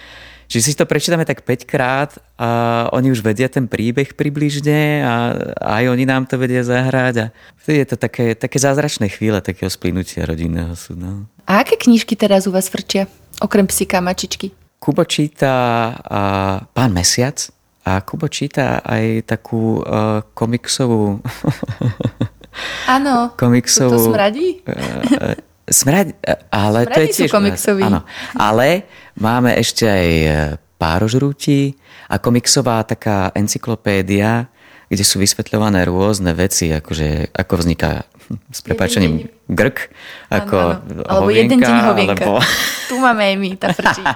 Čiže 0.49 0.65
si 0.65 0.73
to 0.73 0.89
prečítame 0.89 1.29
tak 1.29 1.45
5 1.45 1.69
krát 1.69 2.17
a 2.41 2.89
oni 2.97 3.13
už 3.13 3.21
vedia 3.21 3.53
ten 3.53 3.69
príbeh 3.69 4.17
približne 4.17 5.05
a 5.05 5.13
aj 5.61 5.85
oni 5.93 6.09
nám 6.09 6.25
to 6.25 6.41
vedia 6.41 6.65
zahrať 6.65 7.15
a 7.21 7.27
vtedy 7.61 7.85
je 7.85 7.89
to 7.93 7.97
také, 8.01 8.33
také 8.33 8.57
zázračné 8.57 9.13
chvíle 9.13 9.45
takého 9.45 9.69
splynutia 9.69 10.25
rodinného 10.25 10.73
sú. 10.73 10.97
No. 10.97 11.29
A 11.45 11.61
aké 11.61 11.77
knižky 11.77 12.17
teraz 12.17 12.49
u 12.49 12.53
vás 12.57 12.73
vrčia, 12.73 13.05
okrem 13.45 13.69
psíka 13.69 14.01
mačičky? 14.01 14.57
Kubo 14.81 15.05
číta 15.05 15.53
a, 16.01 16.21
Pán 16.65 16.97
Mesiac 16.97 17.37
a 17.85 18.01
Kubo 18.01 18.33
číta 18.33 18.81
aj 18.81 19.29
takú 19.29 19.85
uh, 19.85 20.25
komiksovú 20.33 21.21
Áno, 22.89 23.31
komiksovú, 23.43 23.93
to 23.93 23.99
smradí? 24.01 24.65
Smrad, 25.69 26.17
ale 26.49 26.89
smradí 26.89 26.95
to 26.95 27.01
je 27.01 27.09
tiež... 27.13 27.31
komiksový. 27.31 27.85
Áno, 27.85 28.03
ale 28.37 28.89
Máme 29.19 29.59
ešte 29.59 29.83
aj 29.83 30.09
e, 30.09 30.31
párožrúti 30.79 31.75
a 32.07 32.23
komiksová 32.23 32.87
taká 32.87 33.35
encyklopédia, 33.35 34.47
kde 34.87 35.05
sú 35.05 35.19
vysvetľované 35.19 35.83
rôzne 35.91 36.31
veci, 36.39 36.71
akože 36.71 37.35
ako 37.35 37.55
vzniká 37.59 38.07
s 38.57 38.63
prepáčením 38.63 39.27
grk, 39.51 39.91
ako 40.31 40.57
ano, 40.57 40.71
ano. 40.79 41.03
Alebo 41.03 41.27
hovienka, 41.27 41.43
jeden 41.43 41.61
deň 41.67 41.79
hovienka. 41.83 42.25
Alebo... 42.31 42.33
Tu 42.87 42.95
máme 42.95 43.23
aj 43.27 43.37
my, 43.37 43.51
tá 43.59 43.69
frčí. 43.75 44.03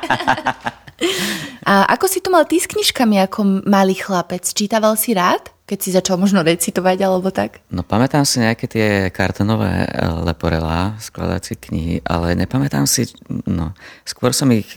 A 1.67 1.99
ako 1.99 2.07
si 2.07 2.23
to 2.23 2.31
mal 2.31 2.47
ty 2.47 2.63
s 2.63 2.71
knižkami 2.71 3.19
ako 3.27 3.67
malý 3.67 3.99
chlapec? 3.99 4.47
Čítaval 4.47 4.95
si 4.95 5.19
rád? 5.19 5.51
Keď 5.73 5.81
si 5.81 5.97
začal 5.97 6.21
možno 6.21 6.45
recitovať 6.45 7.01
alebo 7.01 7.33
tak? 7.33 7.65
No 7.73 7.81
pamätám 7.81 8.29
si 8.29 8.45
nejaké 8.45 8.69
tie 8.69 9.09
kartonové 9.09 9.89
eh, 9.89 10.05
leporelá, 10.21 11.01
skladacie 11.01 11.57
knihy, 11.57 12.05
ale 12.05 12.37
nepamätám 12.37 12.85
si, 12.85 13.09
no, 13.49 13.73
skôr 14.05 14.37
som 14.37 14.53
ich 14.53 14.69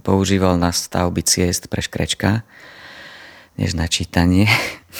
používal 0.00 0.56
na 0.56 0.72
stavby 0.72 1.20
ciest 1.20 1.68
pre 1.68 1.84
škrečka, 1.84 2.40
než 3.60 3.76
na 3.76 3.84
čítanie. 3.84 4.48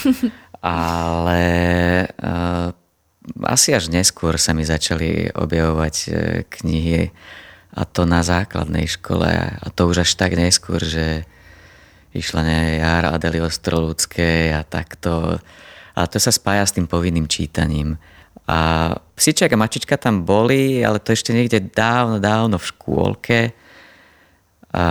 ale 0.60 1.40
uh, 2.20 2.68
asi 3.48 3.72
až 3.72 3.88
neskôr 3.88 4.36
sa 4.36 4.52
mi 4.52 4.68
začali 4.68 5.32
objavovať 5.32 5.94
uh, 6.04 6.14
knihy 6.52 7.16
a 7.72 7.88
to 7.88 8.04
na 8.04 8.20
základnej 8.20 8.84
škole 8.84 9.32
a 9.56 9.66
to 9.72 9.88
už 9.88 10.04
až 10.04 10.20
tak 10.20 10.36
neskôr, 10.36 10.84
že 10.84 11.24
išla 12.14 12.40
ne, 12.42 12.58
Jar 12.82 13.04
Adeli 13.10 13.38
Ostrolúckej 13.42 14.54
a 14.54 14.66
takto. 14.66 15.38
A 15.94 16.00
to 16.06 16.16
sa 16.18 16.30
spája 16.34 16.66
s 16.66 16.74
tým 16.74 16.86
povinným 16.86 17.26
čítaním. 17.30 17.98
A 18.50 18.90
psičak 19.14 19.52
a 19.54 19.60
mačička 19.60 19.94
tam 19.94 20.26
boli, 20.26 20.82
ale 20.82 20.98
to 20.98 21.14
ešte 21.14 21.30
niekde 21.30 21.70
dávno, 21.70 22.18
dávno 22.18 22.58
v 22.58 22.68
škôlke. 22.70 23.40
A 24.74 24.84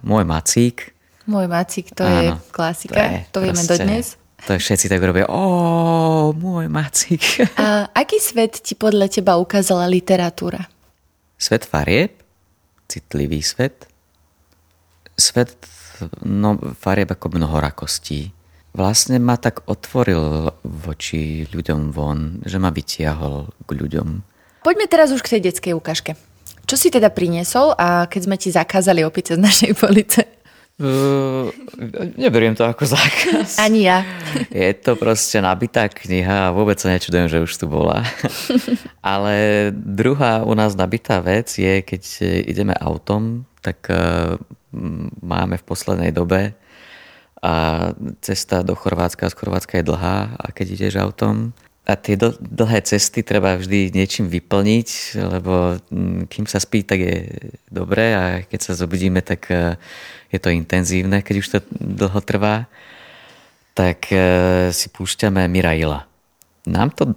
môj 0.00 0.24
macík. 0.24 0.96
Môj 1.28 1.48
macík, 1.50 1.92
to 1.92 2.06
Áno, 2.06 2.20
je 2.22 2.28
klasika, 2.54 2.94
to, 2.94 3.02
je 3.02 3.18
to 3.32 3.38
vieme 3.42 3.62
proste, 3.64 3.72
dodnes. 3.82 4.06
To 4.46 4.50
je 4.54 4.60
všetci 4.62 4.86
tak 4.86 5.02
robia, 5.02 5.26
ó, 5.26 6.30
môj 6.30 6.70
macík. 6.70 7.42
A 7.58 7.90
aký 7.90 8.22
svet 8.22 8.62
ti 8.62 8.78
podľa 8.78 9.10
teba 9.10 9.34
ukázala 9.34 9.90
literatúra? 9.90 10.70
Svet 11.34 11.66
farieb, 11.66 12.14
citlivý 12.86 13.42
svet, 13.42 13.90
svet 15.18 15.56
no, 16.24 16.56
farieb 16.78 17.10
ako 17.12 17.36
mnohorakostí. 17.36 18.32
Vlastne 18.76 19.16
ma 19.16 19.40
tak 19.40 19.64
otvoril 19.64 20.52
voči 20.60 21.48
ľuďom 21.48 21.96
von, 21.96 22.44
že 22.44 22.60
ma 22.60 22.68
vytiahol 22.68 23.48
k 23.64 23.70
ľuďom. 23.72 24.08
Poďme 24.60 24.86
teraz 24.90 25.08
už 25.14 25.24
k 25.24 25.38
tej 25.38 25.48
detskej 25.48 25.72
ukážke. 25.72 26.12
Čo 26.66 26.76
si 26.76 26.90
teda 26.90 27.08
priniesol 27.14 27.72
a 27.78 28.04
keď 28.10 28.20
sme 28.26 28.36
ti 28.36 28.50
zakázali 28.50 29.06
opice 29.06 29.38
z 29.38 29.40
našej 29.40 29.72
police? 29.78 30.22
Uh, 30.76 31.48
neberiem 32.20 32.52
to 32.52 32.68
ako 32.68 32.84
zákaz. 32.84 33.56
Ani 33.56 33.88
ja. 33.88 34.04
Je 34.52 34.76
to 34.76 34.92
proste 34.92 35.40
nabitá 35.40 35.88
kniha 35.88 36.50
a 36.50 36.52
vôbec 36.52 36.76
sa 36.76 36.92
nečudujem, 36.92 37.32
že 37.32 37.40
už 37.48 37.52
tu 37.56 37.64
bola. 37.64 38.04
Ale 39.00 39.70
druhá 39.72 40.44
u 40.44 40.52
nás 40.52 40.76
nabitá 40.76 41.24
vec 41.24 41.48
je, 41.56 41.80
keď 41.80 42.02
ideme 42.44 42.76
autom, 42.76 43.48
tak 43.64 43.88
uh, 43.88 44.36
máme 45.22 45.56
v 45.56 45.66
poslednej 45.66 46.12
dobe 46.12 46.54
a 47.42 47.88
cesta 48.20 48.62
do 48.64 48.74
Chorvátska 48.74 49.28
z 49.28 49.36
Chorvátska 49.36 49.78
je 49.78 49.88
dlhá 49.88 50.36
a 50.36 50.46
keď 50.52 50.66
ideš 50.76 50.94
autom, 50.96 51.52
a 51.86 51.94
tie 51.94 52.18
dlhé 52.42 52.82
cesty 52.82 53.22
treba 53.22 53.54
vždy 53.54 53.94
niečím 53.94 54.26
vyplniť, 54.26 54.88
lebo 55.22 55.78
kým 56.26 56.50
sa 56.50 56.58
spí, 56.58 56.82
tak 56.82 56.98
je 56.98 57.30
dobré 57.70 58.06
a 58.10 58.22
keď 58.42 58.60
sa 58.60 58.72
zobudíme, 58.74 59.22
tak 59.22 59.46
e, 59.54 59.78
je 60.34 60.38
to 60.42 60.50
intenzívne, 60.50 61.22
keď 61.22 61.34
už 61.38 61.46
to 61.46 61.58
dlho 61.78 62.18
trvá. 62.26 62.66
Tak 63.78 64.10
e, 64.10 64.18
si 64.74 64.90
púšťame 64.90 65.46
Miraila. 65.46 66.10
Nám 66.66 66.90
to 66.90 67.14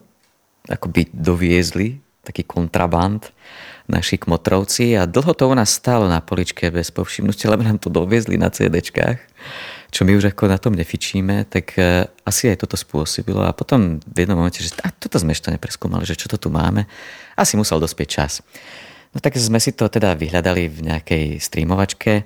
akoby 0.69 1.09
doviezli, 1.17 1.97
taký 2.21 2.45
kontraband, 2.45 3.33
naši 3.89 4.21
kmotrovci 4.21 4.93
a 4.95 5.09
dlho 5.09 5.33
to 5.33 5.49
u 5.49 5.55
nás 5.57 5.73
stálo 5.73 6.05
na 6.05 6.21
poličke 6.21 6.69
bez 6.69 6.93
povšimnutia, 6.93 7.49
lebo 7.49 7.65
nám 7.65 7.81
to 7.81 7.89
doviezli 7.89 8.37
na 8.37 8.53
CDčkách 8.53 9.17
čo 9.89 10.05
my 10.05 10.13
už 10.13 10.33
ako 10.33 10.45
na 10.45 10.61
tom 10.61 10.77
nefičíme, 10.77 11.49
tak 11.49 11.73
e, 11.81 12.05
asi 12.21 12.53
aj 12.53 12.61
toto 12.61 12.77
spôsobilo. 12.77 13.41
A 13.41 13.57
potom 13.57 13.97
v 13.97 14.17
jednom 14.21 14.37
momente, 14.37 14.61
že 14.61 14.77
a 14.85 14.93
toto 14.93 15.17
sme 15.17 15.33
ešte 15.33 15.49
nepreskúmali, 15.49 16.05
že 16.05 16.13
čo 16.13 16.29
to 16.29 16.37
tu 16.37 16.53
máme, 16.53 16.85
asi 17.33 17.57
musel 17.57 17.81
dospieť 17.81 18.07
čas. 18.07 18.45
No 19.09 19.17
tak 19.17 19.33
sme 19.41 19.57
si 19.57 19.73
to 19.73 19.89
teda 19.89 20.13
vyhľadali 20.13 20.69
v 20.69 20.79
nejakej 20.93 21.25
streamovačke 21.41 22.21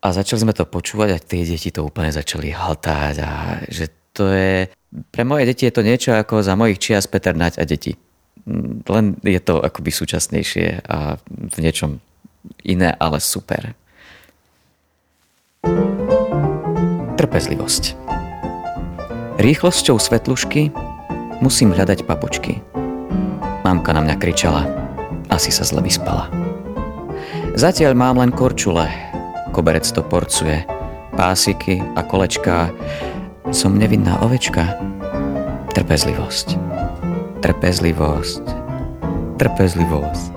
a 0.00 0.06
začali 0.14 0.46
sme 0.46 0.54
to 0.54 0.70
počúvať 0.70 1.08
a 1.10 1.18
tie 1.18 1.42
deti 1.42 1.74
to 1.74 1.82
úplne 1.82 2.14
začali 2.14 2.54
hltať 2.54 3.14
a 3.18 3.30
že 3.66 3.90
to 4.14 4.30
je... 4.30 4.70
Pre 5.10 5.22
moje 5.26 5.50
deti 5.50 5.66
je 5.66 5.74
to 5.74 5.82
niečo 5.82 6.14
ako 6.14 6.46
za 6.46 6.54
mojich 6.54 6.78
čias 6.78 7.10
Peter 7.10 7.34
Nať 7.34 7.58
a 7.58 7.66
deti. 7.66 7.98
Len 8.86 9.04
je 9.22 9.40
to 9.40 9.62
akoby 9.62 9.90
súčasnejšie 9.94 10.86
a 10.86 11.16
v 11.28 11.56
niečom 11.60 12.00
iné, 12.64 12.92
ale 12.96 13.20
super. 13.20 13.74
Trpezlivosť. 17.20 17.94
Rýchlosťou 19.40 19.96
svetlušky 19.96 20.72
musím 21.44 21.72
hľadať 21.72 22.04
papučky. 22.04 22.60
Mamka 23.64 23.92
na 23.92 24.00
mňa 24.04 24.16
kričala. 24.16 24.64
Asi 25.28 25.52
sa 25.52 25.64
zle 25.64 25.84
vyspala. 25.84 26.28
Zatiaľ 27.56 27.92
mám 27.92 28.20
len 28.20 28.32
korčule. 28.32 28.88
Koberec 29.52 29.84
to 29.84 30.00
porcuje. 30.00 30.64
Pásiky 31.12 31.82
a 31.96 32.00
kolečká. 32.00 32.72
Som 33.52 33.76
nevinná 33.76 34.20
ovečka. 34.24 34.80
Trpezlivosť. 35.76 36.56
Trpezlivosť. 37.40 38.44
Trpezlivosť. 39.40 40.34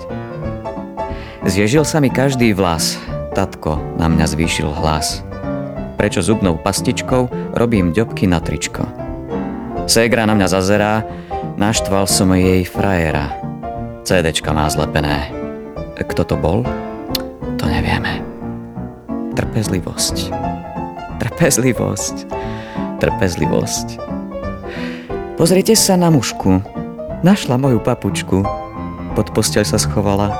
Zježil 1.43 1.83
sa 1.83 1.99
mi 1.99 2.07
každý 2.07 2.55
vlas. 2.55 2.95
Tatko 3.35 3.79
na 3.99 4.07
mňa 4.07 4.25
zvýšil 4.29 4.71
hlas 4.71 5.23
prečo 6.03 6.19
zubnou 6.19 6.59
pastičkou 6.59 7.55
robím 7.55 7.95
ďobky 7.95 8.27
na 8.27 8.43
tričko. 8.43 8.83
Ségra 9.87 10.27
na 10.27 10.35
mňa 10.35 10.47
zazerá, 10.51 11.07
naštval 11.55 12.11
som 12.11 12.35
jej 12.35 12.67
frajera. 12.67 13.31
CDčka 14.03 14.51
má 14.51 14.67
zlepené. 14.67 15.31
Kto 15.95 16.27
to 16.27 16.35
bol? 16.35 16.67
To 17.55 17.65
nevieme. 17.71 18.19
Trpezlivosť. 19.31 20.27
Trpezlivosť. 21.23 22.15
Trpezlivosť. 22.99 23.87
Pozrite 25.39 25.71
sa 25.79 25.95
na 25.95 26.11
mušku. 26.11 26.82
Našla 27.23 27.55
moju 27.55 27.79
papučku. 27.79 28.43
pod 29.15 29.31
posteľ 29.31 29.63
sa 29.63 29.79
schovala. 29.79 30.35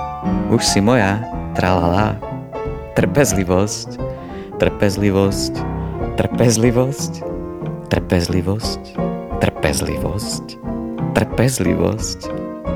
Už 0.51 0.67
si 0.67 0.83
moja, 0.83 1.23
tralala. 1.55 2.19
Trpezlivosť, 2.99 3.95
trpezlivosť, 4.59 5.53
trpezlivosť, 6.19 7.13
trpezlivosť, 7.87 8.83
trpezlivosť, 9.39 10.45
trpezlivosť, 11.15 12.19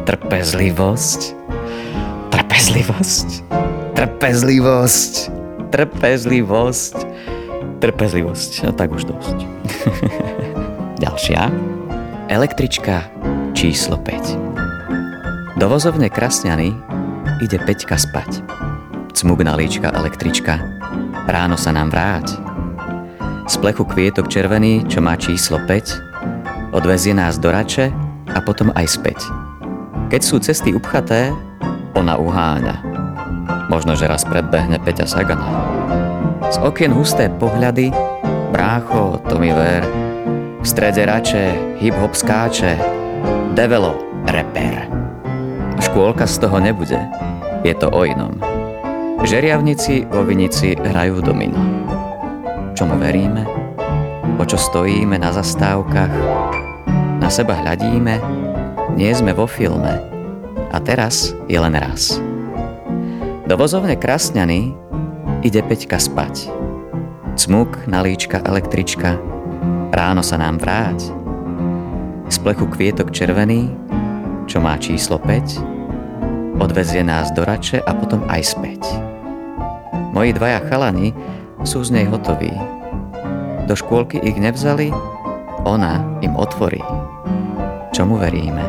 trpezlivosť, 0.07 1.13
trpezlivosť, 2.31 3.29
trpezlivosť, 3.91 5.17
trpezlivosť, 5.67 6.95
trpezlivosť. 7.83 8.51
No 8.63 8.71
tak 8.71 8.87
už 8.95 9.03
dosť. 9.03 9.37
Ďalšia. 11.03 11.51
Električka 12.31 13.03
číslo 13.57 13.97
5. 13.97 15.57
Do 15.57 15.65
Krasňany 16.13 16.77
ide 17.41 17.57
Peťka 17.57 17.97
spať. 17.97 18.45
Cmugná 19.17 19.57
líčka 19.57 19.89
električka. 19.97 20.61
Ráno 21.25 21.57
sa 21.57 21.73
nám 21.73 21.89
vráť. 21.89 22.37
Z 23.49 23.57
plechu 23.57 23.81
kvietok 23.81 24.29
červený, 24.29 24.85
čo 24.85 25.01
má 25.01 25.17
číslo 25.17 25.57
5, 25.65 26.77
odvezie 26.77 27.17
nás 27.17 27.41
do 27.41 27.49
Rače 27.49 27.89
a 28.29 28.37
potom 28.45 28.69
aj 28.77 28.93
späť. 28.93 29.25
Keď 30.13 30.21
sú 30.21 30.37
cesty 30.37 30.77
upchaté, 30.77 31.33
ona 31.97 32.13
uháňa. 32.13 32.77
Možno, 33.73 33.97
že 33.97 34.05
raz 34.05 34.21
predbehne 34.21 34.77
Peťa 34.85 35.09
Sagana. 35.09 35.49
Z 36.53 36.61
okien 36.61 36.93
husté 36.93 37.25
pohľady, 37.41 37.89
brácho, 38.53 39.17
to 39.25 39.41
mi 39.41 39.49
ver, 39.49 39.81
v 40.61 40.65
strede 40.67 41.09
rače, 41.09 41.57
hip-hop 41.81 42.13
skáče, 42.13 42.96
develo, 43.57 43.97
reper. 44.29 44.85
Škôlka 45.81 46.29
z 46.29 46.45
toho 46.45 46.61
nebude, 46.61 47.01
je 47.65 47.73
to 47.73 47.89
o 47.89 48.05
inom. 48.05 48.37
Žeriavnici 49.25 50.05
vo 50.13 50.21
Vinici 50.21 50.77
hrajú 50.77 51.25
domino. 51.25 51.57
Čomu 52.77 53.01
veríme? 53.01 53.41
O 54.37 54.45
čo 54.45 54.61
stojíme 54.61 55.17
na 55.17 55.33
zastávkach? 55.33 56.13
Na 57.17 57.33
seba 57.33 57.57
hľadíme? 57.57 58.21
Nie 58.93 59.17
sme 59.17 59.33
vo 59.33 59.49
filme. 59.49 60.05
A 60.69 60.77
teraz 60.77 61.33
je 61.49 61.57
len 61.57 61.73
raz. 61.73 62.21
Do 63.49 63.57
vozovne 63.57 63.97
Krasňany 63.97 64.77
ide 65.41 65.65
Peťka 65.65 65.97
spať. 65.97 66.53
Cmuk, 67.33 67.89
nalíčka, 67.89 68.37
električka– 68.45 69.17
Ráno 69.87 70.19
sa 70.19 70.35
nám 70.35 70.59
vráť. 70.59 71.26
Z 72.27 72.43
plechu 72.43 72.67
kvietok 72.67 73.15
červený, 73.15 73.71
čo 74.47 74.59
má 74.59 74.75
číslo 74.75 75.15
5, 75.19 76.59
odvezie 76.59 77.03
nás 77.03 77.31
do 77.31 77.47
Rače 77.47 77.79
a 77.83 77.91
potom 77.95 78.23
aj 78.27 78.41
späť. 78.55 78.83
Moji 80.11 80.35
dvaja 80.35 80.63
chalani 80.67 81.15
sú 81.63 81.83
z 81.83 81.95
nej 81.95 82.05
hotoví. 82.07 82.51
Do 83.67 83.75
škôlky 83.75 84.19
ich 84.23 84.35
nevzali, 84.35 84.91
ona 85.63 86.03
im 86.23 86.35
otvorí. 86.35 86.83
Čomu 87.91 88.19
veríme? 88.19 88.63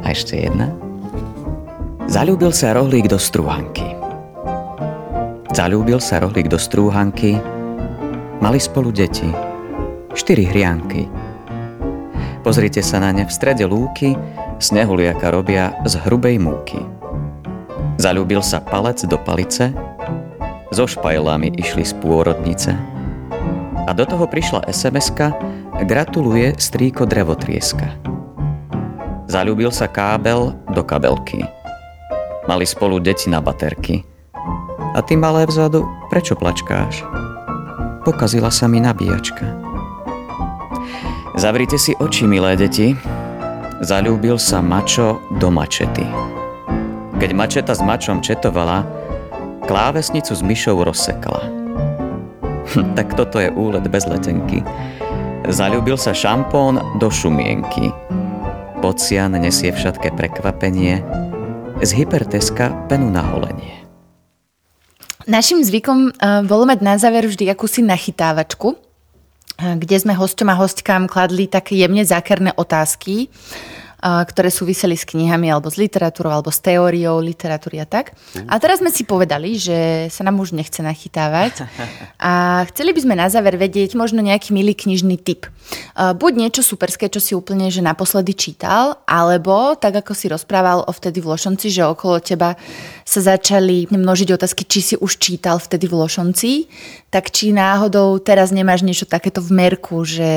A 0.00 0.06
ešte 0.12 0.36
jedna. 0.36 0.72
Zalúbil 2.08 2.52
sa 2.52 2.76
rohlík 2.76 3.08
do 3.08 3.20
strúhanky. 3.20 3.96
Zalúbil 5.52 6.00
sa 6.00 6.20
rohlík 6.24 6.48
do 6.48 6.56
strúhanky, 6.56 7.36
Mali 8.40 8.56
spolu 8.56 8.88
deti, 8.88 9.28
štyri 10.16 10.48
hrianky. 10.48 11.04
Pozrite 12.40 12.80
sa 12.80 13.04
na 13.04 13.12
ne 13.12 13.28
v 13.28 13.32
strede 13.32 13.68
lúky, 13.68 14.16
snehuliaka 14.56 15.28
robia 15.28 15.76
z 15.84 16.00
hrubej 16.08 16.40
múky. 16.40 16.80
Zalúbil 18.00 18.40
sa 18.40 18.64
palec 18.64 19.04
do 19.04 19.20
palice, 19.20 19.68
so 20.72 20.88
špajlami 20.88 21.52
išli 21.60 21.84
z 21.84 21.92
pôrodnice. 22.00 22.72
A 23.84 23.90
do 23.92 24.08
toho 24.08 24.24
prišla 24.24 24.64
sms 24.72 25.12
gratuluje 25.84 26.56
strýko 26.56 27.04
drevotrieska. 27.04 27.92
Zalúbil 29.28 29.68
sa 29.68 29.84
kábel 29.86 30.56
do 30.72 30.80
kabelky. 30.80 31.44
Mali 32.48 32.64
spolu 32.64 32.98
deti 33.04 33.28
na 33.28 33.44
baterky. 33.44 34.02
A 34.96 35.04
ty 35.04 35.14
malé 35.14 35.46
vzadu, 35.46 35.86
prečo 36.08 36.34
plačkáš? 36.34 37.04
Pokazila 38.02 38.48
sa 38.48 38.66
mi 38.66 38.80
nabíjačka. 38.80 39.69
Zavrite 41.38 41.78
si 41.78 41.94
oči, 41.94 42.26
milé 42.26 42.58
deti. 42.58 42.90
Zalúbil 43.86 44.34
sa 44.34 44.58
mačo 44.58 45.22
do 45.38 45.46
mačety. 45.46 46.02
Keď 47.22 47.30
mačeta 47.38 47.70
s 47.70 47.78
mačom 47.78 48.18
četovala, 48.18 48.82
klávesnicu 49.62 50.34
s 50.34 50.42
myšou 50.42 50.82
rozsekala. 50.82 51.46
Hm, 52.74 52.98
tak 52.98 53.14
toto 53.14 53.38
je 53.38 53.46
úlet 53.54 53.86
bez 53.86 54.10
letenky. 54.10 54.66
Zalúbil 55.46 55.94
sa 55.94 56.10
šampón 56.10 56.82
do 56.98 57.06
šumienky. 57.06 57.94
Pocian 58.82 59.38
nesie 59.38 59.70
všetké 59.70 60.10
prekvapenie, 60.18 60.98
z 61.80 61.90
hyperteska 61.94 62.90
penu 62.90 63.06
na 63.06 63.22
holenie. 63.22 63.86
Našim 65.30 65.62
zvykom 65.62 66.10
uh, 66.10 66.42
bolo 66.42 66.66
mať 66.66 66.78
na 66.82 66.98
záver 66.98 67.30
vždy 67.30 67.46
akúsi 67.54 67.86
nachytávačku, 67.86 68.89
kde 69.60 69.96
sme 70.00 70.16
hosťom 70.16 70.48
a 70.50 70.58
hostkám 70.58 71.04
kladli 71.06 71.46
také 71.46 71.76
jemne 71.76 72.04
zákerné 72.04 72.56
otázky 72.56 73.28
ktoré 74.00 74.48
súviseli 74.48 74.96
s 74.96 75.04
knihami 75.04 75.52
alebo 75.52 75.68
s 75.68 75.76
literatúrou 75.76 76.32
alebo 76.32 76.48
s 76.48 76.64
teóriou 76.64 77.20
literatúry 77.20 77.84
a 77.84 77.86
tak. 77.86 78.16
A 78.48 78.56
teraz 78.56 78.80
sme 78.80 78.88
si 78.88 79.04
povedali, 79.04 79.60
že 79.60 80.08
sa 80.08 80.24
nám 80.24 80.40
už 80.40 80.56
nechce 80.56 80.80
nachytávať 80.80 81.68
a 82.20 82.64
chceli 82.72 82.96
by 82.96 83.00
sme 83.04 83.14
na 83.14 83.28
záver 83.28 83.60
vedieť 83.60 83.94
možno 83.94 84.24
nejaký 84.24 84.56
milý 84.56 84.72
knižný 84.72 85.20
typ. 85.20 85.44
Buď 85.94 86.32
niečo 86.34 86.62
superské, 86.64 87.12
čo 87.12 87.20
si 87.20 87.36
úplne 87.36 87.68
že 87.68 87.84
naposledy 87.84 88.32
čítal, 88.34 88.98
alebo 89.04 89.76
tak 89.76 90.00
ako 90.00 90.12
si 90.16 90.32
rozprával 90.32 90.82
o 90.88 90.92
vtedy 90.92 91.20
v 91.20 91.30
Lošonci, 91.36 91.68
že 91.70 91.86
okolo 91.86 92.18
teba 92.18 92.56
sa 93.04 93.20
začali 93.20 93.86
množiť 93.92 94.28
otázky, 94.34 94.64
či 94.64 94.80
si 94.80 94.94
už 94.96 95.20
čítal 95.20 95.60
vtedy 95.60 95.86
v 95.86 95.98
Lošonci, 96.00 96.52
tak 97.12 97.28
či 97.30 97.52
náhodou 97.52 98.18
teraz 98.18 98.50
nemáš 98.50 98.82
niečo 98.82 99.04
takéto 99.04 99.44
v 99.44 99.50
merku, 99.54 100.02
že 100.02 100.30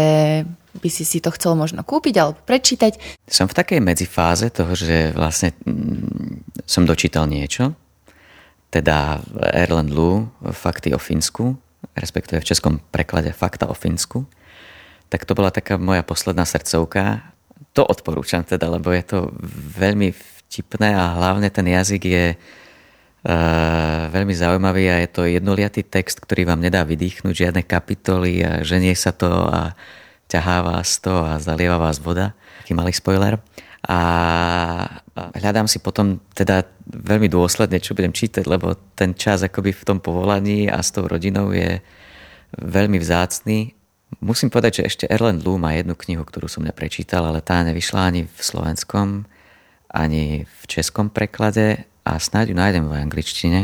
by 0.73 0.89
si 0.89 1.05
si 1.05 1.21
to 1.21 1.29
chcel 1.33 1.53
možno 1.53 1.85
kúpiť 1.85 2.15
alebo 2.17 2.39
prečítať. 2.43 2.97
Som 3.29 3.45
v 3.45 3.57
takej 3.57 3.79
medzifáze 3.79 4.49
toho, 4.49 4.73
že 4.73 5.13
vlastne 5.13 5.53
mm, 5.65 6.65
som 6.65 6.87
dočítal 6.87 7.29
niečo, 7.29 7.77
teda 8.73 9.21
Erland 9.53 9.93
Lu, 9.93 10.25
Fakty 10.41 10.97
o 10.97 10.99
Fínsku, 10.99 11.53
respektíve 11.93 12.41
v 12.41 12.49
českom 12.49 12.73
preklade 12.89 13.29
Fakta 13.29 13.69
o 13.69 13.77
Fínsku. 13.77 14.25
Tak 15.13 15.29
to 15.29 15.37
bola 15.37 15.53
taká 15.53 15.77
moja 15.77 16.01
posledná 16.01 16.41
srdcovka. 16.41 17.21
To 17.77 17.85
odporúčam 17.85 18.41
teda, 18.41 18.65
lebo 18.73 18.89
je 18.89 19.05
to 19.05 19.29
veľmi 19.77 20.09
vtipné 20.09 20.97
a 20.97 21.13
hlavne 21.21 21.49
ten 21.53 21.69
jazyk 21.69 22.03
je 22.05 22.25
Uh, 23.23 24.11
veľmi 24.11 24.35
zaujímavý 24.35 24.91
a 24.91 24.99
je 24.99 25.07
to 25.07 25.23
jednoliatý 25.23 25.87
text, 25.87 26.19
ktorý 26.19 26.43
vám 26.43 26.59
nedá 26.59 26.83
vydýchnuť 26.83 27.31
žiadne 27.31 27.63
kapitoly 27.63 28.43
a 28.43 28.67
ženie 28.67 28.91
sa 28.99 29.15
to 29.15 29.31
a 29.31 29.79
ťahá 30.27 30.65
vás 30.65 30.97
to 30.99 31.11
a 31.11 31.37
zalieva 31.39 31.77
vás 31.77 31.99
voda. 31.99 32.33
Taký 32.63 32.73
malý 32.73 32.93
spoiler. 32.95 33.39
A 33.83 33.99
hľadám 35.35 35.67
si 35.67 35.83
potom 35.83 36.23
teda 36.31 36.63
veľmi 36.87 37.27
dôsledne, 37.27 37.83
čo 37.83 37.91
budem 37.91 38.15
čítať, 38.15 38.47
lebo 38.47 38.79
ten 38.95 39.11
čas 39.11 39.43
akoby 39.43 39.75
v 39.75 39.83
tom 39.83 39.99
povolaní 39.99 40.71
a 40.71 40.79
s 40.79 40.95
tou 40.95 41.03
rodinou 41.03 41.51
je 41.51 41.83
veľmi 42.55 42.95
vzácný. 42.95 43.75
Musím 44.23 44.47
povedať, 44.47 44.79
že 44.79 44.87
ešte 44.87 45.05
Erland 45.11 45.43
Lou 45.43 45.59
má 45.59 45.75
jednu 45.75 45.99
knihu, 45.99 46.23
ktorú 46.23 46.47
som 46.47 46.63
neprečítal, 46.63 47.27
ale 47.27 47.43
tá 47.43 47.59
nevyšla 47.65 48.13
ani 48.13 48.21
v 48.29 48.39
slovenskom, 48.39 49.27
ani 49.91 50.47
v 50.47 50.61
českom 50.69 51.11
preklade 51.11 51.83
a 52.07 52.15
snáď 52.21 52.53
ju 52.53 52.55
nájdem 52.55 52.85
v 52.87 52.97
angličtine. 53.03 53.61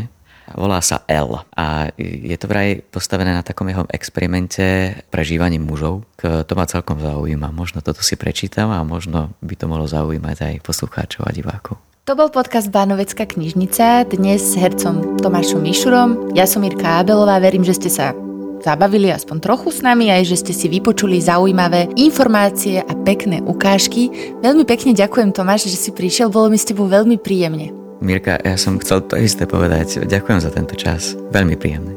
Volá 0.58 0.82
sa 0.82 1.06
L 1.06 1.46
a 1.54 1.94
je 2.00 2.38
to 2.40 2.50
vraj 2.50 2.82
postavené 2.90 3.34
na 3.36 3.46
takom 3.46 3.70
jeho 3.70 3.86
experimente 3.94 4.98
prežívaním 5.14 5.62
mužov. 5.62 6.08
To 6.22 6.54
ma 6.58 6.66
celkom 6.66 6.98
zaujíma. 6.98 7.54
Možno 7.54 7.86
toto 7.86 8.02
si 8.02 8.18
prečítam 8.18 8.74
a 8.74 8.82
možno 8.82 9.34
by 9.46 9.54
to 9.54 9.66
mohlo 9.70 9.86
zaujímať 9.86 10.38
aj 10.42 10.54
poslucháčov 10.66 11.28
a 11.28 11.32
divákov. 11.32 11.78
To 12.10 12.18
bol 12.18 12.34
podcast 12.34 12.74
Bánovecká 12.74 13.30
knižnica, 13.30 14.10
dnes 14.10 14.42
s 14.42 14.58
hercom 14.58 15.22
Tomášom 15.22 15.62
Mišurom. 15.62 16.34
Ja 16.34 16.50
som 16.50 16.66
Mirka 16.66 16.98
Abelová, 16.98 17.38
verím, 17.38 17.62
že 17.62 17.78
ste 17.78 17.94
sa 17.94 18.18
zabavili 18.60 19.08
aspoň 19.08 19.40
trochu 19.40 19.72
s 19.72 19.80
nami, 19.80 20.12
aj 20.12 20.28
že 20.28 20.42
ste 20.44 20.52
si 20.52 20.68
vypočuli 20.68 21.24
zaujímavé 21.24 21.96
informácie 21.96 22.84
a 22.84 22.94
pekné 23.08 23.40
ukážky. 23.46 24.36
Veľmi 24.44 24.68
pekne 24.68 24.92
ďakujem 24.98 25.32
Tomáš, 25.32 25.72
že 25.72 25.78
si 25.78 25.92
prišiel, 25.96 26.28
bolo 26.28 26.52
mi 26.52 26.60
s 26.60 26.68
tebou 26.68 26.90
veľmi 26.92 27.22
príjemne. 27.22 27.79
Mirka, 28.00 28.40
ja 28.40 28.56
som 28.56 28.80
chcel 28.80 29.04
to 29.08 29.20
isté 29.20 29.44
povedať. 29.44 30.08
Ďakujem 30.08 30.40
za 30.40 30.50
tento 30.56 30.76
čas. 30.80 31.20
Veľmi 31.36 31.60
príjemný. 31.60 31.96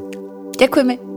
Ďakujeme. 0.59 1.12